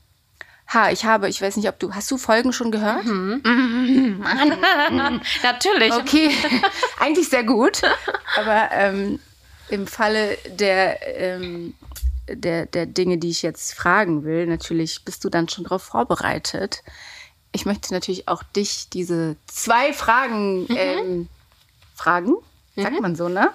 [0.73, 3.05] ha, ich habe, ich weiß nicht, ob du, hast du Folgen schon gehört?
[5.43, 5.93] Natürlich.
[5.93, 6.31] Okay,
[6.99, 7.83] eigentlich sehr gut.
[8.37, 9.21] Aber ähm,
[9.69, 11.75] im Falle der, ähm,
[12.29, 16.83] der, der Dinge, die ich jetzt fragen will, natürlich bist du dann schon darauf vorbereitet.
[17.53, 21.29] Ich möchte natürlich auch dich diese zwei Fragen ähm,
[21.95, 22.35] fragen.
[22.77, 23.51] Sagt man so, ne?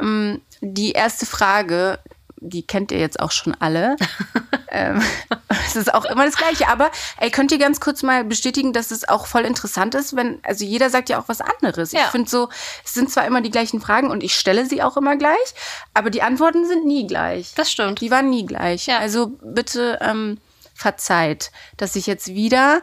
[0.00, 1.98] Ähm, die erste Frage,
[2.44, 3.96] die kennt ihr jetzt auch schon alle.
[4.68, 5.00] ähm,
[5.66, 6.68] es ist auch immer das Gleiche.
[6.68, 10.40] Aber ey, könnt ihr ganz kurz mal bestätigen, dass es auch voll interessant ist, wenn,
[10.42, 11.92] also jeder sagt ja auch was anderes.
[11.92, 12.06] Ich Ja.
[12.08, 12.48] finde so,
[12.84, 15.54] es sind zwar immer die gleichen Fragen und ich stelle sie auch immer gleich,
[15.94, 17.52] aber die Antworten sind nie gleich.
[17.54, 18.00] Das stimmt.
[18.00, 18.86] Die waren nie gleich.
[18.86, 18.98] Ja.
[18.98, 20.38] Also bitte ähm,
[20.74, 22.82] verzeiht, dass ich jetzt wieder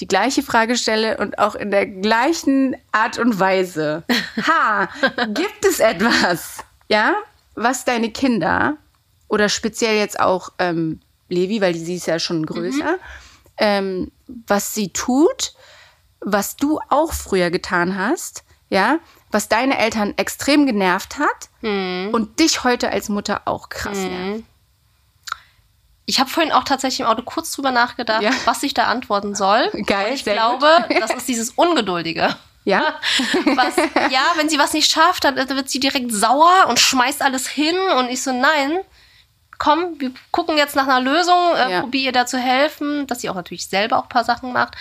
[0.00, 4.04] die gleiche Frage stelle und auch in der gleichen Art und Weise.
[4.46, 4.88] Ha,
[5.28, 7.14] gibt es etwas, ja,
[7.54, 8.76] was deine Kinder
[9.28, 12.96] oder speziell jetzt auch ähm, Levi, weil sie ist ja schon größer,
[13.56, 15.54] ähm, was sie tut,
[16.20, 18.98] was du auch früher getan hast, ja,
[19.30, 21.48] was deine Eltern extrem genervt hat
[22.12, 24.44] und dich heute als Mutter auch krass nervt.
[26.06, 28.30] Ich habe vorhin auch tatsächlich im Auto kurz drüber nachgedacht, Ja.
[28.44, 29.70] was ich da antworten soll.
[29.86, 31.00] Geil, Und ich glaube, gut.
[31.00, 32.36] das ist dieses Ungeduldige.
[32.66, 32.82] Ja?
[33.44, 33.76] Was,
[34.10, 37.76] ja, wenn sie was nicht schafft, dann wird sie direkt sauer und schmeißt alles hin.
[37.98, 38.78] Und ich so, nein,
[39.58, 41.80] komm, wir gucken jetzt nach einer Lösung, äh, Ja.
[41.82, 44.76] probiere ihr da zu helfen, dass sie auch natürlich selber auch ein paar Sachen macht.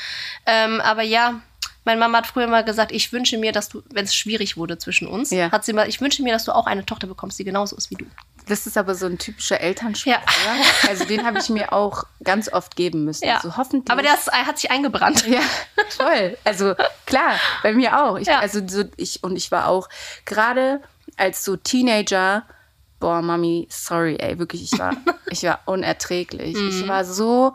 [0.45, 1.41] Ähm, aber ja,
[1.83, 4.77] meine Mama hat früher mal gesagt, ich wünsche mir, dass du, wenn es schwierig wurde
[4.77, 5.51] zwischen uns, Ja.
[5.51, 7.89] hat sie mal, ich wünsche mir, dass du auch eine Tochter bekommst, die genauso ist
[7.91, 8.05] wie du.
[8.47, 10.11] Das ist aber so ein typischer Elternspruch.
[10.11, 10.17] Ja.
[10.17, 10.89] oder?
[10.89, 13.25] Also den habe ich mir auch ganz oft geben müssen.
[13.25, 13.39] Ja.
[13.41, 13.91] So hoffentlich.
[13.91, 15.25] Aber der ist, hat sich eingebrannt.
[15.27, 15.41] Ja,
[15.97, 16.37] toll.
[16.43, 16.75] Also
[17.05, 18.17] klar, bei mir auch.
[18.17, 18.39] Ich, Ja.
[18.39, 19.89] Also so ich und ich war auch
[20.25, 20.81] gerade
[21.17, 22.43] als so Teenager.
[22.99, 24.95] Boah, Mami, sorry, ey, wirklich, ich war,
[25.29, 26.55] ich war unerträglich.
[26.55, 26.69] Mhm.
[26.69, 27.53] Ich war so,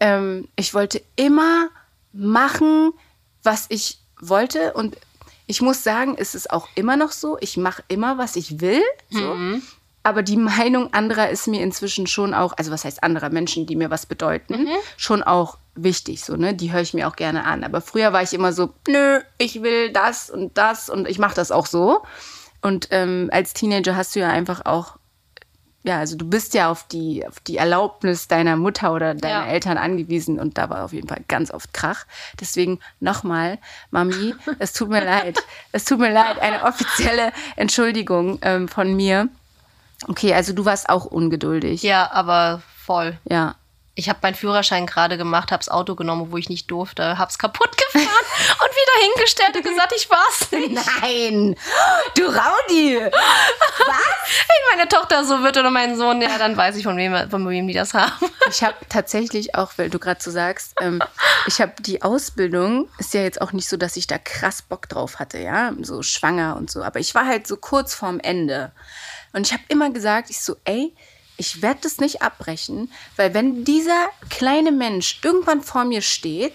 [0.00, 1.68] ähm, ich wollte immer
[2.12, 2.92] machen,
[3.42, 4.96] was ich wollte und
[5.46, 7.38] ich muss sagen, es ist auch immer noch so.
[7.40, 8.82] Ich mache immer, was ich will.
[9.08, 9.34] So.
[9.34, 9.62] Mhm.
[10.02, 13.76] Aber die Meinung anderer ist mir inzwischen schon auch, also was heißt anderer Menschen, die
[13.76, 14.68] mir was bedeuten, Mhm.
[14.96, 16.54] schon auch wichtig, so, ne?
[16.54, 17.62] Die höre ich mir auch gerne an.
[17.64, 21.34] Aber früher war ich immer so, nö, ich will das und das und ich mache
[21.34, 22.02] das auch so.
[22.62, 24.96] Und ähm, als Teenager hast du ja einfach auch,
[25.84, 29.52] ja, also du bist ja auf die, auf die Erlaubnis deiner Mutter oder deiner Ja.
[29.52, 32.04] Eltern angewiesen und da war auf jeden Fall ganz oft Krach.
[32.40, 33.58] Deswegen nochmal,
[33.90, 35.38] Mami, es tut mir leid.
[35.72, 39.28] Es tut mir leid, eine offizielle Entschuldigung ähm, von mir.
[40.06, 41.82] Okay, also du warst auch ungeduldig.
[41.82, 43.18] Ja, aber voll.
[43.28, 43.56] Ja.
[43.94, 47.30] Ich habe meinen Führerschein gerade gemacht, habe das Auto genommen, wo ich nicht durfte, habe
[47.32, 50.70] es kaputt gefahren und wieder hingestellt und gesagt, ich war's nicht.
[51.02, 51.56] Nein,
[52.16, 53.00] du Raudi.
[53.00, 57.48] Wenn meine Tochter so wird oder mein Sohn, ja, dann weiß ich, von wem, von
[57.48, 58.12] wem die das haben.
[58.48, 61.02] Ich habe tatsächlich auch, weil du gerade so sagst, ähm,
[61.48, 64.88] ich habe die Ausbildung, ist ja jetzt auch nicht so, dass ich da krass Bock
[64.88, 68.70] drauf hatte, ja, so schwanger und so, aber ich war halt so kurz vorm Ende.
[69.32, 70.94] Und ich habe immer gesagt, ich so, ey,
[71.36, 76.52] ich werde das nicht abbrechen, weil wenn dieser kleine Mensch irgendwann vor mir steht,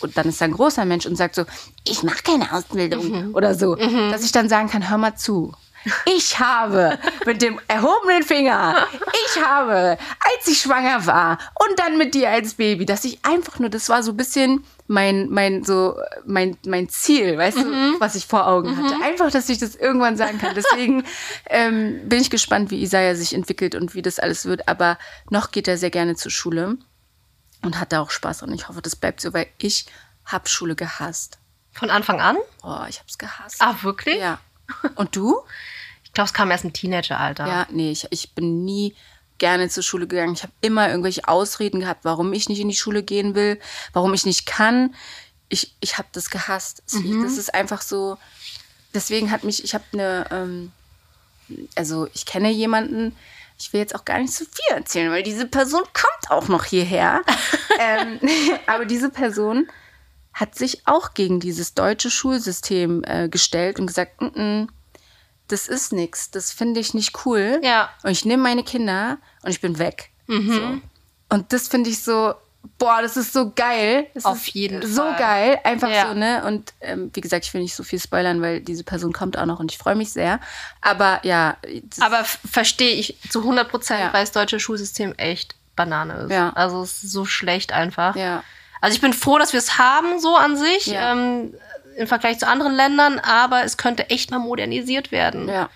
[0.00, 1.44] und dann ist er ein großer Mensch und sagt so,
[1.86, 3.34] ich mache keine Ausbildung Mhm.
[3.34, 5.52] oder so, dass ich dann sagen kann, hör mal zu.
[6.16, 8.86] Ich habe mit dem erhobenen Finger,
[9.26, 13.58] ich habe, als ich schwanger war und dann mit dir als Baby, dass ich einfach
[13.58, 18.14] nur, das war so ein bisschen mein, mein, so, mein, mein Ziel, weißt du, was
[18.14, 19.02] ich vor Augen hatte.
[19.02, 20.54] Einfach, dass ich das irgendwann sagen kann.
[20.54, 21.04] Deswegen
[21.48, 24.68] ähm, bin ich gespannt, wie Isaiah sich entwickelt und wie das alles wird.
[24.68, 24.98] Aber
[25.30, 26.76] noch geht er sehr gerne zur Schule
[27.62, 29.86] und hat da auch Spaß und ich hoffe, das bleibt so, weil ich
[30.26, 31.38] habe Schule gehasst.
[31.72, 32.36] Von Anfang an?
[32.62, 33.56] Oh, ich habe es gehasst.
[33.60, 34.20] Ah, wirklich?
[34.20, 34.38] Ja.
[34.94, 35.42] Und du?
[36.14, 37.44] Ich glaube, es kam erst im Teenageralter.
[37.44, 38.94] Ja, nee, ich, ich bin nie
[39.38, 40.34] gerne zur Schule gegangen.
[40.34, 43.58] Ich habe immer irgendwelche Ausreden gehabt, warum ich nicht in die Schule gehen will,
[43.92, 44.94] warum ich nicht kann.
[45.48, 46.84] Ich, ich habe das gehasst.
[46.86, 46.92] Es-
[47.24, 48.16] Das ist einfach so.
[48.94, 50.70] Deswegen hat mich, ich habe eine, ähm,
[51.74, 53.16] also ich kenne jemanden,
[53.58, 56.64] ich will jetzt auch gar nicht so viel erzählen, weil diese Person kommt auch noch
[56.64, 57.22] hierher.
[57.80, 58.20] ähm,
[58.68, 59.66] aber diese Person
[60.32, 64.68] hat sich auch gegen dieses deutsche Schulsystem äh, gestellt und gesagt, "Mm, -mm,
[65.48, 67.60] das ist nix, das finde ich nicht cool.
[67.62, 67.90] Ja.
[68.02, 70.10] Und ich nehme meine Kinder und ich bin weg.
[70.26, 70.78] So.
[71.28, 72.34] Und das finde ich so,
[72.78, 74.06] boah, das ist so geil.
[74.14, 75.16] Das Auf jeden so Fall.
[75.18, 76.08] geil, einfach Ja.
[76.08, 76.44] so, ne?
[76.46, 79.44] Und ähm, wie gesagt, ich will nicht so viel spoilern, weil diese Person kommt auch
[79.44, 80.40] noch und ich freue mich sehr.
[80.80, 81.58] Aber ja,
[82.00, 84.12] Aber verstehe ich zu 100 Prozent, Ja.
[84.14, 86.30] weil das deutsche Schulsystem echt Banane ist.
[86.30, 86.50] Ja.
[86.54, 88.16] Also es ist so schlecht einfach.
[88.16, 88.42] ja,
[88.80, 91.12] Also ich bin froh, dass wir es haben, so an sich, Ja.
[91.12, 91.52] ähm,
[91.96, 95.48] im Vergleich zu anderen Ländern, aber es könnte echt mal modernisiert werden.
[95.48, 95.68] ja.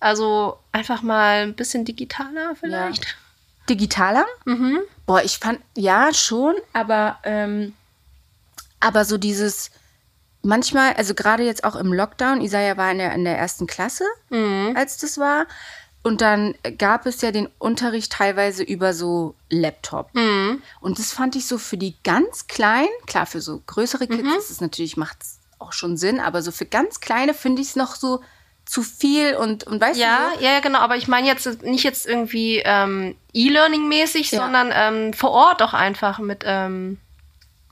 [0.00, 3.16] Also einfach mal ein bisschen digitaler vielleicht.
[3.68, 4.24] Digitaler?
[4.44, 4.78] Mhm.
[5.06, 7.74] Boah, ich fand, ja, schon, aber, ähm,
[8.78, 9.72] aber so dieses,
[10.42, 14.04] manchmal, also gerade jetzt auch im Lockdown, Isaiah war in der, in der ersten Klasse,
[14.30, 14.74] Mhm.
[14.76, 15.46] als das war.
[16.04, 20.14] Und dann gab es ja den Unterricht teilweise über so Laptop.
[20.14, 20.62] Mhm.
[20.80, 24.34] Und das fand ich so für die ganz Kleinen, klar, für so größere Kids Mhm.
[24.38, 27.68] ist es natürlich, macht es auch schon Sinn, aber so für ganz Kleine finde ich
[27.68, 28.20] es noch so
[28.64, 30.44] zu viel und, und weißt Ja, du?
[30.44, 30.80] ja, ja, genau.
[30.80, 34.42] Aber ich meine jetzt nicht jetzt irgendwie ähm, E-Learning-mäßig, Ja.
[34.42, 36.98] sondern ähm, vor Ort auch einfach mit ähm,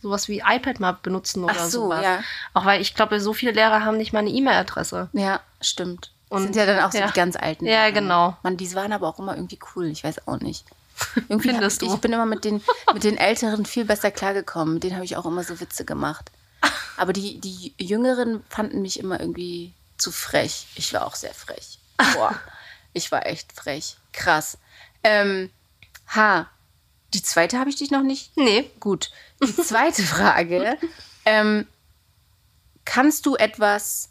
[0.01, 2.03] sowas wie iPad mal benutzen oder Ach so, sowas.
[2.03, 2.21] ja.
[2.55, 5.11] Auch weil ich glaube, so viele Lehrer haben nicht mal eine E-Mail-Adresse.
[5.13, 6.13] Ja, stimmt.
[6.29, 7.07] Und sind ja dann auch so ja.
[7.09, 7.67] die ganz alten.
[7.67, 7.93] Ja, Lehrer.
[7.93, 8.37] genau.
[8.43, 9.87] Mann, die waren aber auch immer irgendwie cool.
[9.87, 10.65] Ich weiß auch nicht.
[11.29, 11.95] Irgendwie Findest hab, du?
[11.95, 12.63] Ich bin immer mit den,
[12.95, 14.75] mit den Älteren viel besser klargekommen.
[14.75, 16.31] Mit denen habe ich auch immer so Witze gemacht.
[16.97, 20.67] Aber die, die Jüngeren fanden mich immer irgendwie zu frech.
[20.75, 21.79] Ich war auch sehr frech.
[22.15, 22.39] Boah,
[22.93, 23.97] ich war echt frech.
[24.13, 24.59] Krass.
[25.03, 25.51] Ähm,
[26.15, 26.49] ha,
[27.15, 28.71] die zweite habe ich dich noch nicht Nee.
[28.81, 29.11] Gut.
[29.43, 30.79] Die zweite Frage.
[31.25, 31.67] ähm,
[32.85, 34.11] kannst du etwas,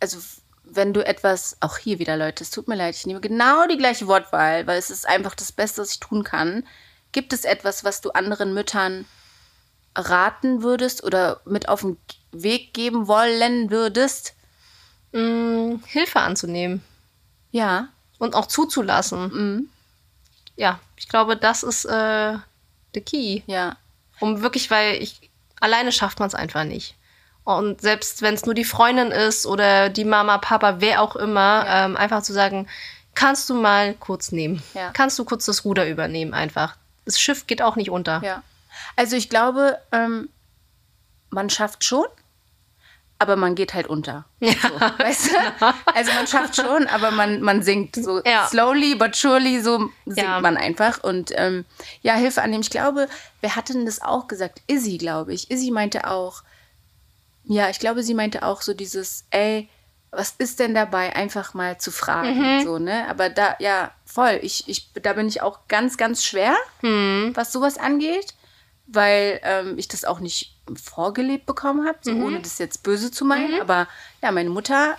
[0.00, 0.18] also
[0.64, 3.78] wenn du etwas, auch hier wieder Leute, es tut mir leid, ich nehme genau die
[3.78, 6.66] gleiche Wortwahl, weil es ist einfach das Beste, was ich tun kann.
[7.12, 9.06] Gibt es etwas, was du anderen Müttern
[9.96, 11.96] raten würdest oder mit auf den
[12.32, 14.34] Weg geben wollen würdest?
[15.12, 16.82] Mm, Hilfe anzunehmen
[17.50, 17.88] Ja.
[18.18, 19.28] und auch zuzulassen.
[19.32, 19.68] Mhm.
[20.56, 21.88] Ja, ich glaube, das ist äh,
[22.94, 23.42] der Key.
[23.46, 23.76] Ja.
[24.20, 25.30] Um wirklich, weil ich
[25.60, 26.94] alleine schafft man es einfach nicht.
[27.44, 31.64] Und selbst wenn es nur die Freundin ist oder die Mama, Papa, wer auch immer,
[31.64, 31.84] Ja.
[31.84, 32.66] ähm, einfach zu sagen,
[33.14, 34.62] kannst du mal kurz nehmen.
[34.74, 34.90] Ja.
[34.92, 36.76] Kannst du kurz das Ruder übernehmen einfach.
[37.04, 38.20] Das Schiff geht auch nicht unter.
[38.24, 38.42] Ja.
[38.96, 40.28] Also ich glaube, ähm,
[41.30, 42.06] man schafft schon,
[43.18, 44.26] aber man geht halt unter.
[44.40, 44.52] Ja.
[44.52, 45.34] So, weißt du?
[45.94, 48.46] Also man schafft schon, aber man, man sinkt so Ja.
[48.48, 50.40] slowly but surely, so sinkt Ja.
[50.40, 51.02] man einfach.
[51.02, 51.64] Und ähm,
[52.02, 52.62] ja, Hilfe annehmen.
[52.62, 53.08] Ich glaube,
[53.40, 54.60] wer hat denn das auch gesagt?
[54.66, 55.50] Izzy, glaube ich.
[55.50, 56.42] Izzy meinte auch,
[57.44, 59.68] ja, ich glaube, sie meinte auch so dieses, ey,
[60.10, 63.06] was ist denn dabei, einfach mal zu fragen, so, ne?
[63.08, 64.38] Aber da, ja, voll.
[64.42, 68.34] Ich, ich, da bin ich auch ganz, ganz schwer, was sowas angeht,
[68.86, 73.24] weil ähm, ich das auch nicht vorgelebt bekommen habe, so ohne das jetzt böse zu
[73.24, 73.60] meinen.
[73.60, 73.88] Aber
[74.22, 74.96] ja, meine Mutter,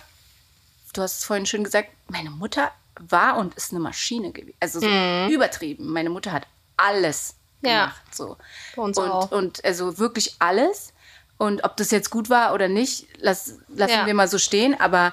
[0.94, 2.70] du hast es vorhin schön gesagt, meine Mutter
[3.00, 4.56] war und ist eine Maschine gewesen.
[4.60, 4.86] Also so
[5.32, 5.92] übertrieben.
[5.92, 6.46] Meine Mutter hat
[6.76, 7.86] alles Ja.
[7.86, 8.14] gemacht.
[8.14, 8.36] So.
[8.76, 9.30] Bei uns und, auch.
[9.30, 10.92] und also wirklich alles.
[11.36, 14.06] Und ob das jetzt gut war oder nicht, lass, lassen Ja.
[14.06, 14.78] wir mal so stehen.
[14.80, 15.12] Aber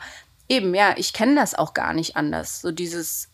[0.50, 2.62] eben, ja, ich kenne das auch gar nicht anders.
[2.62, 3.28] So dieses,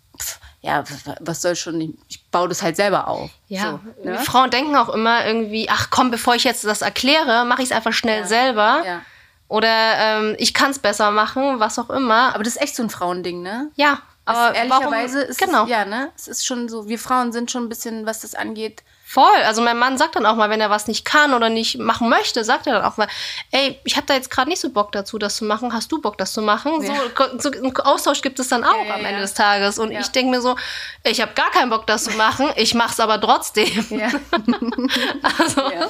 [0.62, 0.84] ja,
[1.20, 3.32] was soll schon, ich baue das halt selber auf.
[3.48, 4.18] Ja, so, ne?
[4.20, 7.76] Frauen denken auch immer irgendwie, ach komm, bevor ich jetzt das erkläre, mache ich es
[7.76, 8.28] einfach schnell Ja.
[8.28, 8.84] selber.
[8.86, 9.02] Ja.
[9.48, 12.34] Oder ähm, ich kann es besser machen, was auch immer.
[12.34, 13.70] Aber das ist echt so ein Frauending, ne?
[13.76, 15.64] ja, Aber ehrlicherweise warum, ist genau.
[15.64, 16.12] es, ja, ne?
[16.16, 19.44] Es ist schon so, wir Frauen sind schon ein bisschen, was das angeht, Voll.
[19.46, 22.08] Also mein Mann sagt dann auch mal, wenn er was nicht kann oder nicht machen
[22.08, 23.10] möchte, sagt er dann auch mal,
[23.52, 25.74] ey, ich habe da jetzt gerade nicht so Bock dazu, das zu machen.
[25.74, 26.82] Hast du Bock, das zu machen?
[26.82, 26.94] Ja.
[27.18, 29.20] So, so einen Austausch gibt es dann auch Ja, ja, am Ende ja.
[29.20, 29.80] des Tages.
[29.80, 30.56] Und ich denke mir so,
[31.04, 32.52] ich habe gar keinen Bock, das zu machen.
[32.56, 33.86] Ich mache es aber trotzdem.
[33.90, 34.12] ja.
[35.38, 35.90] Also, Ja.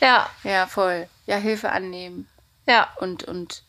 [0.00, 1.08] ja, ja, voll.
[1.26, 2.28] Ja, Hilfe annehmen.
[2.68, 2.86] ja.
[3.00, 3.63] Und, und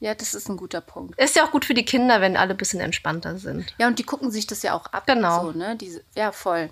[0.00, 1.18] ja, das ist ein guter Punkt.
[1.20, 3.74] Ist ja auch gut für die Kinder, wenn alle ein bisschen entspannter sind.
[3.78, 5.06] Ja, und die gucken sich das ja auch ab.
[5.06, 5.46] Genau.
[5.46, 5.76] So, ne?
[5.76, 6.70] Diese, ja, voll.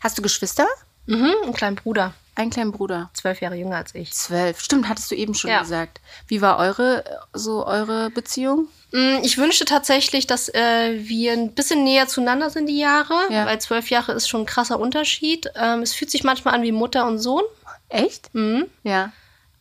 [0.00, 0.66] Hast du Geschwister?
[1.06, 3.10] Mhm, einen kleinen Bruder, Einen kleinen Bruder.
[3.14, 4.12] zwölf Jahre jünger als ich.
[4.12, 4.60] Zwölf.
[4.60, 5.60] Stimmt, hattest du eben schon Ja.
[5.60, 6.00] gesagt.
[6.26, 8.66] Wie war eure, so eure Beziehung?
[8.92, 13.46] Mm, Ich wünschte tatsächlich, dass äh, wir ein bisschen näher zueinander sind, die Jahre, Ja.
[13.46, 15.48] weil zwölf Jahre ist schon ein krasser Unterschied.
[15.54, 17.44] Ähm, es fühlt sich manchmal an wie Mutter und Sohn,
[17.88, 18.34] Echt?
[18.34, 18.66] mhm.
[18.82, 19.12] Ja.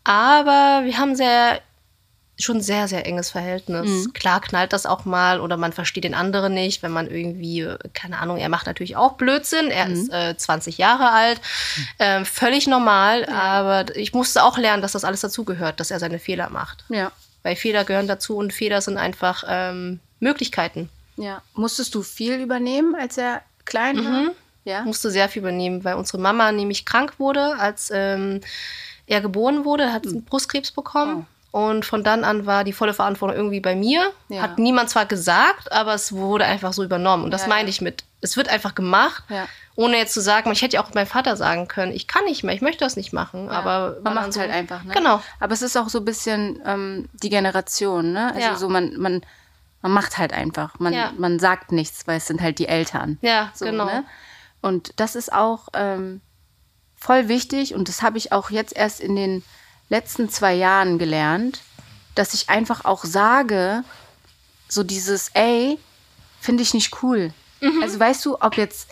[0.03, 1.61] aber wir haben sehr
[2.37, 3.87] schon sehr, sehr enges Verhältnis.
[3.87, 4.13] Mhm.
[4.13, 7.77] Klar knallt das auch mal oder man versteht den anderen nicht, wenn man irgendwie, äh,
[7.93, 11.39] keine Ahnung, er macht natürlich auch Blödsinn, er ist äh, 20 Jahre alt,
[11.99, 16.19] ähm, völlig normal, aber ich musste auch lernen, dass das alles dazugehört, dass er seine
[16.19, 16.83] Fehler macht.
[16.89, 17.11] Ja.
[17.43, 20.89] Weil Fehler gehören dazu und Fehler sind einfach ähm, Möglichkeiten.
[21.15, 21.41] Ja.
[21.53, 24.31] Musstest du viel übernehmen, als er klein war?
[24.65, 24.81] Ja.
[24.81, 28.41] musste sehr viel übernehmen, weil unsere Mama nämlich krank wurde, als ähm,
[29.05, 30.23] er geboren wurde, hat Hm.
[30.23, 31.27] Brustkrebs bekommen.
[31.55, 34.11] Und von dann an war die volle Verantwortung irgendwie bei mir.
[34.27, 34.41] Ja.
[34.41, 37.23] Hat niemand zwar gesagt, aber es wurde einfach so übernommen.
[37.23, 39.47] Und das Ja, meine ich mit, es wird einfach gemacht, Ja.
[39.77, 42.43] ohne jetzt zu sagen, ich hätte ja auch meinem Vater sagen können, ich kann nicht
[42.43, 43.47] mehr, ich möchte das nicht machen.
[43.47, 44.93] Aber man macht es so, halt einfach, ne?
[44.95, 45.21] Genau.
[45.39, 48.33] Aber es ist auch so ein bisschen ähm, die Generation, ne?
[48.35, 49.21] Also so man, man,
[49.81, 50.77] man macht halt einfach.
[50.79, 53.17] Man, man sagt nichts, weil es sind halt die Eltern.
[53.21, 53.85] Ja, So, genau.
[53.85, 54.03] Ne?
[54.61, 56.19] Und das ist auch ähm,
[56.97, 59.41] voll wichtig und das habe ich auch jetzt erst in den
[59.89, 61.61] letzten zwei Jahren gelernt,
[62.15, 63.83] dass ich einfach auch sage,
[64.67, 65.77] so dieses, ey,
[66.39, 67.33] finde ich nicht cool.
[67.61, 67.81] Mhm.
[67.83, 68.89] Also weißt du, ob jetzt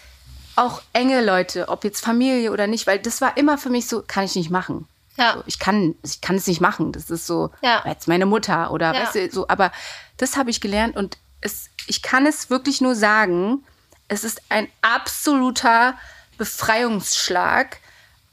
[0.56, 4.03] auch enge Leute, ob jetzt Familie oder nicht, weil das war immer für mich so,
[4.06, 4.88] kann ich nicht machen.
[5.17, 5.34] Ja.
[5.36, 6.91] So, ich, kann, ich kann es nicht machen.
[6.91, 7.84] Das ist so, Ja.
[7.88, 9.01] jetzt meine Mutter oder Ja.
[9.01, 9.71] weißt du, so, aber
[10.17, 13.63] das habe ich gelernt und es, ich kann es wirklich nur sagen,
[14.08, 15.95] es ist ein absoluter
[16.38, 17.77] Befreiungsschlag,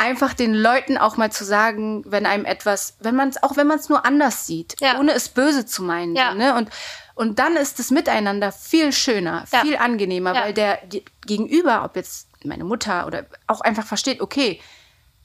[0.01, 3.67] einfach den Leuten auch mal zu sagen, wenn einem etwas, wenn man es, auch wenn
[3.67, 4.99] man es nur anders sieht, Ja.
[4.99, 6.17] ohne es böse zu meinen.
[6.17, 6.35] Ja.
[6.35, 6.55] Ne?
[6.57, 6.71] und,
[7.15, 9.61] und dann ist das Miteinander viel schöner, Ja.
[9.61, 10.79] viel angenehmer, weil der
[11.27, 14.59] Gegenüber, ob jetzt meine Mutter oder auch einfach versteht, okay,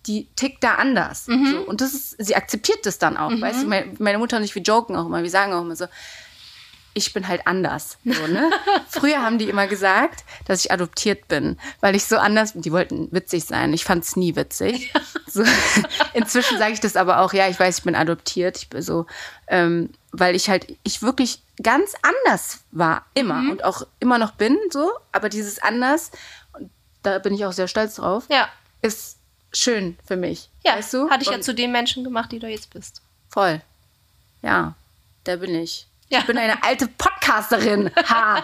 [0.07, 1.27] die tickt da anders.
[1.27, 1.45] Mhm.
[1.51, 1.57] So.
[1.61, 3.31] Und das ist, sie akzeptiert das dann auch.
[3.31, 5.75] Weißt du, meine, meine Mutter und ich, wir joken auch immer, wir sagen auch immer
[5.75, 5.85] so,
[6.97, 7.97] ich bin halt anders.
[8.05, 8.49] So, ne?
[8.89, 13.09] Früher haben die immer gesagt, dass ich adoptiert bin, weil ich so anders, die wollten
[13.11, 13.73] witzig sein.
[13.73, 14.91] Ich fand es nie witzig.
[15.27, 15.43] So,
[16.13, 18.57] inzwischen sage ich das aber auch, ja, ich weiß, ich bin adoptiert.
[18.57, 19.05] Ich bin so,
[19.47, 23.49] ähm, weil ich halt, ich wirklich ganz anders war, immer Mhm.
[23.51, 26.11] und auch immer noch bin, so, aber dieses anders,
[26.53, 26.69] und
[27.03, 28.47] da bin ich auch sehr stolz drauf, Ja.
[28.81, 29.17] ist
[29.53, 30.49] schön für mich.
[30.65, 31.09] Ja, weißt du?
[31.09, 33.01] hatte ich ja zu den Menschen gemacht, die du jetzt bist.
[33.29, 33.61] Voll.
[34.41, 34.75] Ja,
[35.25, 35.87] da bin ich.
[36.09, 36.19] Ja.
[36.19, 37.89] Ich bin eine alte Podcasterin.
[38.09, 38.43] Ha.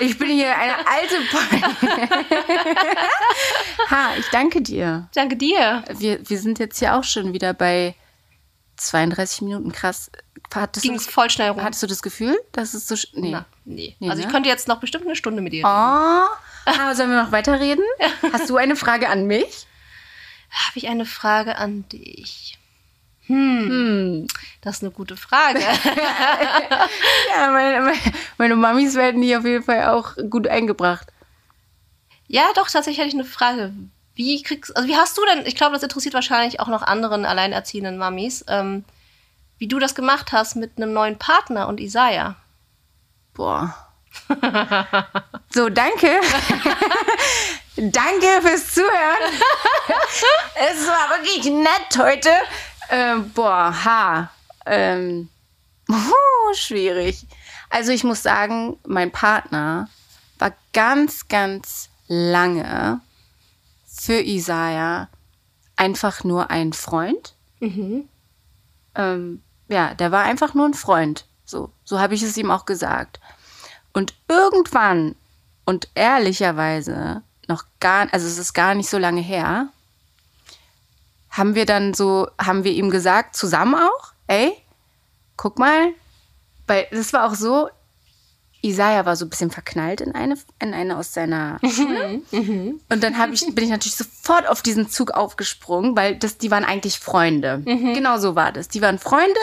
[0.00, 1.42] Ich bin hier eine alte Pod
[3.90, 5.08] Ha, ich danke dir.
[5.14, 5.84] Danke dir.
[5.98, 7.94] Wir, wir sind jetzt hier auch schon wieder bei
[8.76, 9.72] 32 Minuten.
[9.72, 10.10] Krass.
[10.82, 11.62] Ging das, voll schnell rum.
[11.62, 12.94] hattest du das Gefühl, dass es so...
[13.14, 13.30] Nee.
[13.30, 13.96] Na, nee.
[14.00, 14.26] Nee, also ne?
[14.26, 15.68] ich könnte jetzt noch bestimmt eine Stunde mit dir Oh.
[15.68, 16.28] reden.
[16.80, 17.82] Ah, sollen wir noch weiterreden?
[18.32, 19.66] Hast du eine Frage an mich?
[20.50, 22.58] Habe ich eine Frage an dich?
[23.32, 24.26] Hm,
[24.60, 25.60] das ist eine gute Frage.
[27.34, 27.98] Ja, meine, meine,
[28.36, 31.08] meine Mamis werden die auf jeden Fall auch gut eingebracht.
[32.28, 33.72] ja, doch, tatsächlich hätte ich eine Frage.
[34.14, 37.24] Wie kriegst, also wie hast du denn, ich glaube, das interessiert wahrscheinlich auch noch anderen
[37.24, 38.84] alleinerziehenden Mamis, ähm,
[39.56, 42.36] wie du das gemacht hast mit einem neuen Partner und Isaiah.
[43.32, 43.74] Boah.
[45.48, 46.20] So, danke.
[47.76, 49.32] danke fürs Zuhören.
[50.54, 52.30] es war wirklich nett heute.
[52.90, 54.30] Ähm, boah, ha.
[54.66, 55.28] Ähm,
[55.90, 57.26] huh, schwierig.
[57.70, 59.88] Also ich muss sagen, mein Partner
[60.38, 63.00] war ganz, ganz lange
[63.86, 65.08] für Isaiah
[65.76, 67.34] einfach nur ein Freund.
[68.94, 71.26] Ähm, ja, der war einfach nur ein Freund.
[71.44, 73.20] So, so habe ich es ihm auch gesagt.
[73.92, 75.14] Und irgendwann
[75.64, 79.68] und ehrlicherweise noch gar, also es ist gar nicht so lange her,
[81.32, 84.52] haben wir dann so, haben wir ihm gesagt, zusammen auch, ey,
[85.36, 85.88] guck mal,
[86.66, 87.68] weil das war auch so,
[88.64, 92.22] Isaiah war so ein bisschen verknallt in eine, in eine aus seiner Schule.
[92.30, 96.64] Und dann ich, bin ich natürlich sofort auf diesen Zug aufgesprungen, weil das, die waren
[96.64, 97.62] eigentlich Freunde.
[97.94, 98.68] Genau so war das.
[98.68, 99.40] Die waren Freunde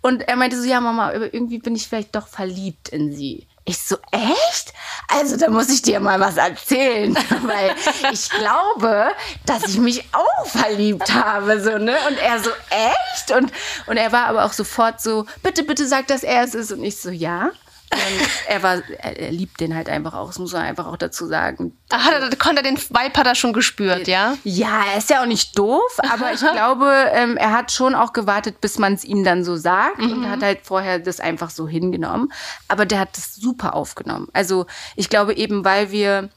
[0.00, 3.46] und er meinte so, ja Mama, aber irgendwie bin ich vielleicht doch verliebt in sie.
[3.68, 4.72] Ich so, echt?
[5.08, 7.74] Also, da muss ich dir mal was erzählen, weil
[8.12, 9.08] ich glaube,
[9.44, 11.96] dass ich mich auch verliebt habe, so, ne?
[12.08, 13.32] Und er so, echt?
[13.32, 13.52] Und,
[13.88, 16.70] und er war aber auch sofort so, bitte, bitte sag, dass er es ist.
[16.70, 17.50] Und ich so, ja.
[17.92, 20.96] Und er war, er, er liebt den halt einfach auch, das muss man einfach auch
[20.96, 21.76] dazu sagen.
[21.90, 24.36] Ach, da konnte er den Vibe hat er schon gespürt, ja?
[24.44, 28.12] Ja, er ist ja auch nicht doof, aber ich glaube, ähm, er hat schon auch
[28.12, 31.68] gewartet, bis man es ihm dann so sagt und hat halt vorher das einfach so
[31.68, 32.32] hingenommen.
[32.68, 34.28] Aber der hat das super aufgenommen.
[34.32, 34.66] Also
[34.96, 36.30] ich glaube eben, weil wir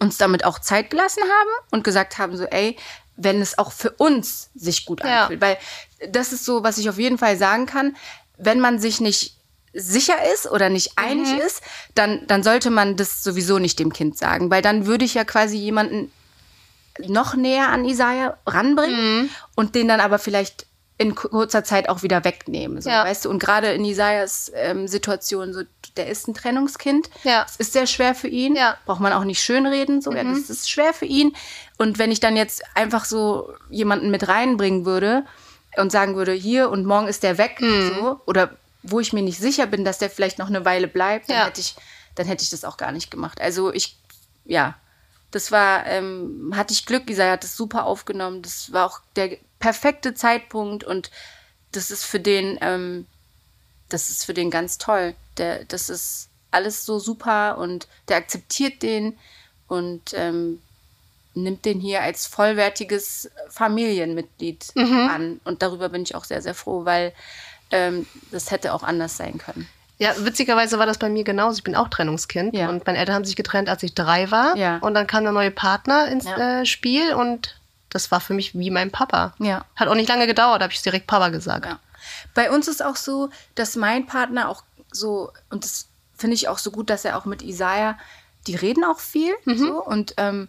[0.00, 2.76] uns damit auch Zeit gelassen haben und gesagt haben, so, ey,
[3.16, 5.22] wenn es auch für uns sich gut Ja.
[5.22, 5.40] anfühlt.
[5.40, 5.56] Weil
[6.10, 7.96] das ist so, was ich auf jeden Fall sagen kann,
[8.36, 9.35] wenn man sich nicht
[9.76, 11.38] sicher ist oder nicht einig Mhm.
[11.40, 11.60] ist,
[11.94, 15.24] dann, dann sollte man das sowieso nicht dem Kind sagen, weil dann würde ich ja
[15.24, 16.10] quasi jemanden
[17.06, 19.30] noch näher an Isaiah ranbringen Mhm.
[19.54, 20.66] und den dann aber vielleicht
[20.98, 22.80] in kurzer Zeit auch wieder wegnehmen.
[22.80, 23.04] So, Ja.
[23.04, 25.60] Weißt du, und gerade in Isaias ähm, Situation, so,
[25.98, 27.10] der ist ein Trennungskind.
[27.22, 27.44] Ja.
[27.46, 28.56] Es ist sehr schwer für ihn.
[28.56, 28.70] Ja.
[28.70, 28.74] Mhm.
[28.86, 30.00] Braucht man auch nicht schönreden.
[30.00, 30.10] So.
[30.14, 31.36] Ja, das ist schwer für ihn.
[31.76, 35.26] Und wenn ich dann jetzt einfach so jemanden mit reinbringen würde
[35.76, 37.90] und sagen würde, hier und morgen ist der weg, Mhm.
[37.94, 38.56] so, oder
[38.90, 41.46] wo ich mir nicht sicher bin, dass der vielleicht noch eine Weile bleibt, dann Ja.
[41.46, 41.74] hätte ich,
[42.14, 43.40] dann hätte ich das auch gar nicht gemacht.
[43.40, 43.96] Also ich,
[44.44, 44.74] ja,
[45.30, 48.42] das war, ähm, hatte ich Glück, Isaiah hat das super aufgenommen.
[48.42, 51.10] Das war auch der perfekte Zeitpunkt und
[51.72, 53.06] das ist für den, ähm,
[53.88, 55.14] das ist für den ganz toll.
[55.36, 59.18] Der, das ist alles so super und der akzeptiert den
[59.68, 60.62] und ähm,
[61.34, 64.72] nimmt den hier als vollwertiges Familienmitglied
[65.10, 65.40] an.
[65.44, 67.12] Und darüber bin ich auch sehr, sehr froh, weil
[67.70, 69.68] ähm, das hätte auch anders sein können.
[69.98, 71.56] Ja, witzigerweise war das bei mir genauso.
[71.58, 72.68] Ich bin auch Trennungskind Ja.
[72.68, 74.54] und meine Eltern haben sich getrennt, als ich drei war.
[74.56, 74.76] Ja.
[74.78, 76.60] Und dann kam der neue Partner ins Ja.
[76.60, 77.58] äh, Spiel und
[77.88, 79.32] das war für mich wie mein Papa.
[79.38, 79.64] Ja.
[79.74, 81.64] Hat auch nicht lange gedauert, habe ich direkt Papa gesagt.
[81.64, 81.78] Ja.
[82.34, 84.62] Bei uns ist auch so, dass mein Partner auch
[84.92, 87.98] so, und das finde ich auch so gut, dass er auch mit Isaiah,
[88.46, 89.34] die reden auch viel.
[89.44, 90.48] So, und ähm,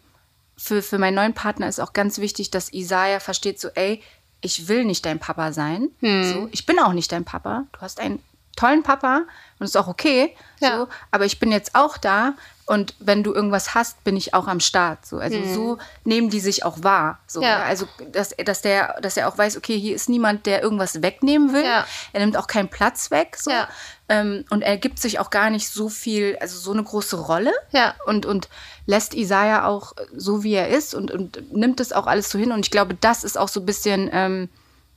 [0.57, 4.03] für, für meinen neuen Partner ist auch ganz wichtig, dass Isaiah versteht, so, ey,
[4.41, 5.89] ich will nicht dein Papa sein.
[6.01, 7.65] So, ich bin auch nicht dein Papa.
[7.71, 8.21] Du hast einen
[8.55, 9.23] tollen Papa
[9.59, 10.35] und ist auch okay.
[10.59, 10.77] Ja.
[10.77, 12.33] So, aber ich bin jetzt auch da
[12.68, 15.05] und wenn du irgendwas hast, bin ich auch am Start.
[15.05, 15.20] So.
[15.20, 17.20] Also so nehmen die sich auch wahr.
[17.26, 17.47] So, Ja.
[17.47, 17.63] ja.
[17.63, 21.53] Also dass, dass, der, dass er auch weiß, okay, hier ist niemand, der irgendwas wegnehmen
[21.53, 21.63] will.
[21.63, 21.86] Ja.
[22.11, 23.38] Er nimmt auch keinen Platz weg.
[23.39, 23.51] So.
[23.51, 23.70] Ja.
[24.09, 27.53] Ähm, und er gibt sich auch gar nicht so viel, also so eine große Rolle.
[27.72, 27.95] Ja.
[28.05, 28.49] Und, und
[28.86, 32.51] lässt Isaiah auch so, wie er ist und, und nimmt das auch alles so hin.
[32.51, 34.49] Und ich glaube, das ist auch so ein bisschen ähm,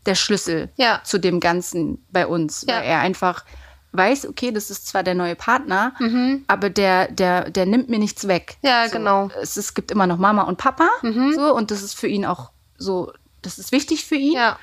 [0.06, 0.70] der Schlüssel
[1.04, 2.64] zu dem Ganzen bei uns.
[2.66, 2.78] Ja.
[2.78, 3.44] Weil er einfach
[3.92, 5.94] weiß, okay, das ist zwar der neue Partner,
[6.46, 8.56] aber der, der, der nimmt mir nichts weg.
[8.62, 8.68] Mhm.
[8.68, 9.30] Ja, so, genau.
[9.40, 10.88] Es, es gibt immer noch Mama und Papa.
[11.02, 13.12] So, und das ist für ihn auch so,
[13.42, 14.34] das ist wichtig für ihn.
[14.34, 14.58] Ja.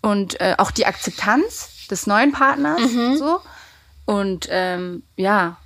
[0.00, 2.80] Und äh, auch die Akzeptanz des neuen Partners.
[2.80, 3.16] Mhm.
[3.16, 3.40] So.
[4.04, 5.56] Und ähm, ja,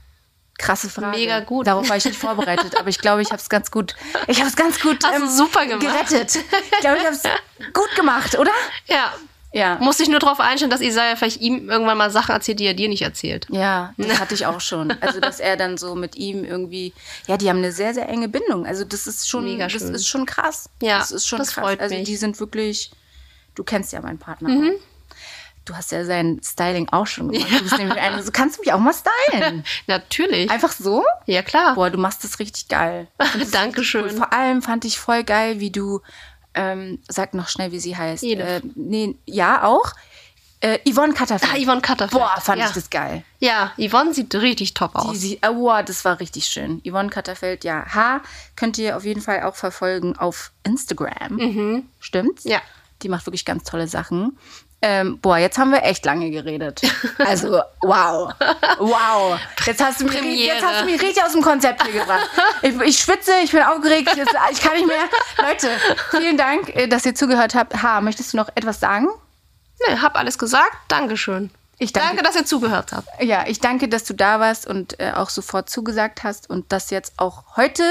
[0.58, 1.18] krasse Frage.
[1.18, 1.66] Mega gut.
[1.66, 3.94] Darauf war ich nicht vorbereitet, aber ich glaube, ich habe es ganz gut.
[4.26, 5.80] Ich habe es ganz gut ähm, Hast super gemacht.
[5.80, 6.36] gerettet.
[6.72, 7.22] Ich glaube, ich habe es
[7.72, 8.52] gut gemacht, oder?
[8.86, 9.12] Ja.
[9.52, 9.76] Ja.
[9.80, 12.74] Muss ich nur darauf einstellen, dass Isaiah vielleicht ihm irgendwann mal Sachen erzählt, die er
[12.74, 13.46] dir nicht erzählt.
[13.50, 14.90] Ja, das hatte ich auch schon.
[15.00, 16.92] Also, dass er dann so mit ihm irgendwie,
[17.26, 18.66] ja, die haben eine sehr, sehr enge Bindung.
[18.66, 20.70] Also, das ist schon, Mega das ist schon krass.
[20.80, 21.64] Ja, das ist schon das krass.
[21.64, 22.02] freut also, mich.
[22.02, 22.06] Mhm.
[22.06, 22.90] die sind wirklich,
[23.54, 24.48] du kennst ja meinen Partner.
[24.48, 24.80] auch.
[25.64, 27.52] Du hast ja sein Styling auch schon gemacht.
[27.52, 29.64] Du bist nämlich eine, so kannst du mich auch mal stylen.
[29.86, 30.50] Natürlich.
[30.50, 31.04] Einfach so?
[31.26, 31.76] ja, klar.
[31.76, 33.06] Boah, du machst das richtig geil.
[33.52, 34.04] Dankeschön.
[34.04, 36.00] Und vor allem fand ich voll geil, wie du,
[36.54, 38.24] ähm, sag noch schnell, wie sie heißt.
[38.24, 39.92] Äh, nee, ja, auch.
[40.60, 41.52] Äh, Yvonne Katterfeld.
[41.52, 42.22] Ah, Yvonne Katterfeld.
[42.22, 42.68] Boah, fand ja.
[42.68, 43.24] ich das geil.
[43.40, 45.18] Ja, Yvonne sieht richtig top aus.
[45.18, 46.80] sie, oh, wow, das war richtig schön.
[46.86, 47.84] Yvonne Katterfeld, ja.
[47.92, 48.22] H
[48.54, 51.84] könnt ihr auf jeden Fall auch verfolgen auf Instagram.
[51.98, 52.44] Stimmt's?
[52.44, 52.50] Mhm.
[52.50, 52.62] Ja.
[53.02, 54.38] Die macht wirklich ganz tolle Sachen.
[54.84, 56.82] Ähm, boah, jetzt haben wir echt lange geredet.
[57.18, 58.32] Also, wow.
[58.78, 59.38] Wow.
[59.64, 60.54] Jetzt hast du mich, Premiere.
[60.54, 62.28] jetzt hast du mich richtig aus dem Konzept hier gebracht.
[62.62, 65.04] Ich, ich schwitze, ich bin aufgeregt, ich, kann nicht mehr.
[65.38, 65.68] Leute,
[66.10, 67.80] vielen Dank, äh, dass ihr zugehört habt.
[67.80, 69.08] H, möchtest du noch etwas sagen?
[69.86, 70.72] Nee, hab alles gesagt.
[70.88, 71.50] Dankeschön.
[71.78, 72.08] Ich danke.
[72.08, 73.08] Danke, dass ihr zugehört habt.
[73.22, 76.90] Ja, ich danke, dass du da warst und äh, auch sofort zugesagt hast und das
[76.90, 77.84] jetzt auch heute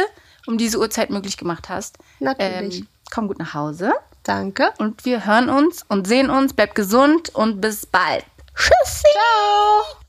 [0.45, 1.97] um diese Uhrzeit möglich gemacht hast.
[2.19, 2.79] Natürlich.
[2.79, 4.71] Ähm, komm gut nach Hause Danke.
[4.77, 6.53] und wir hören uns und sehen uns.
[6.53, 8.25] Bleib gesund und bis bald.
[8.55, 9.07] Tschüssi.
[9.13, 10.00] Ciao.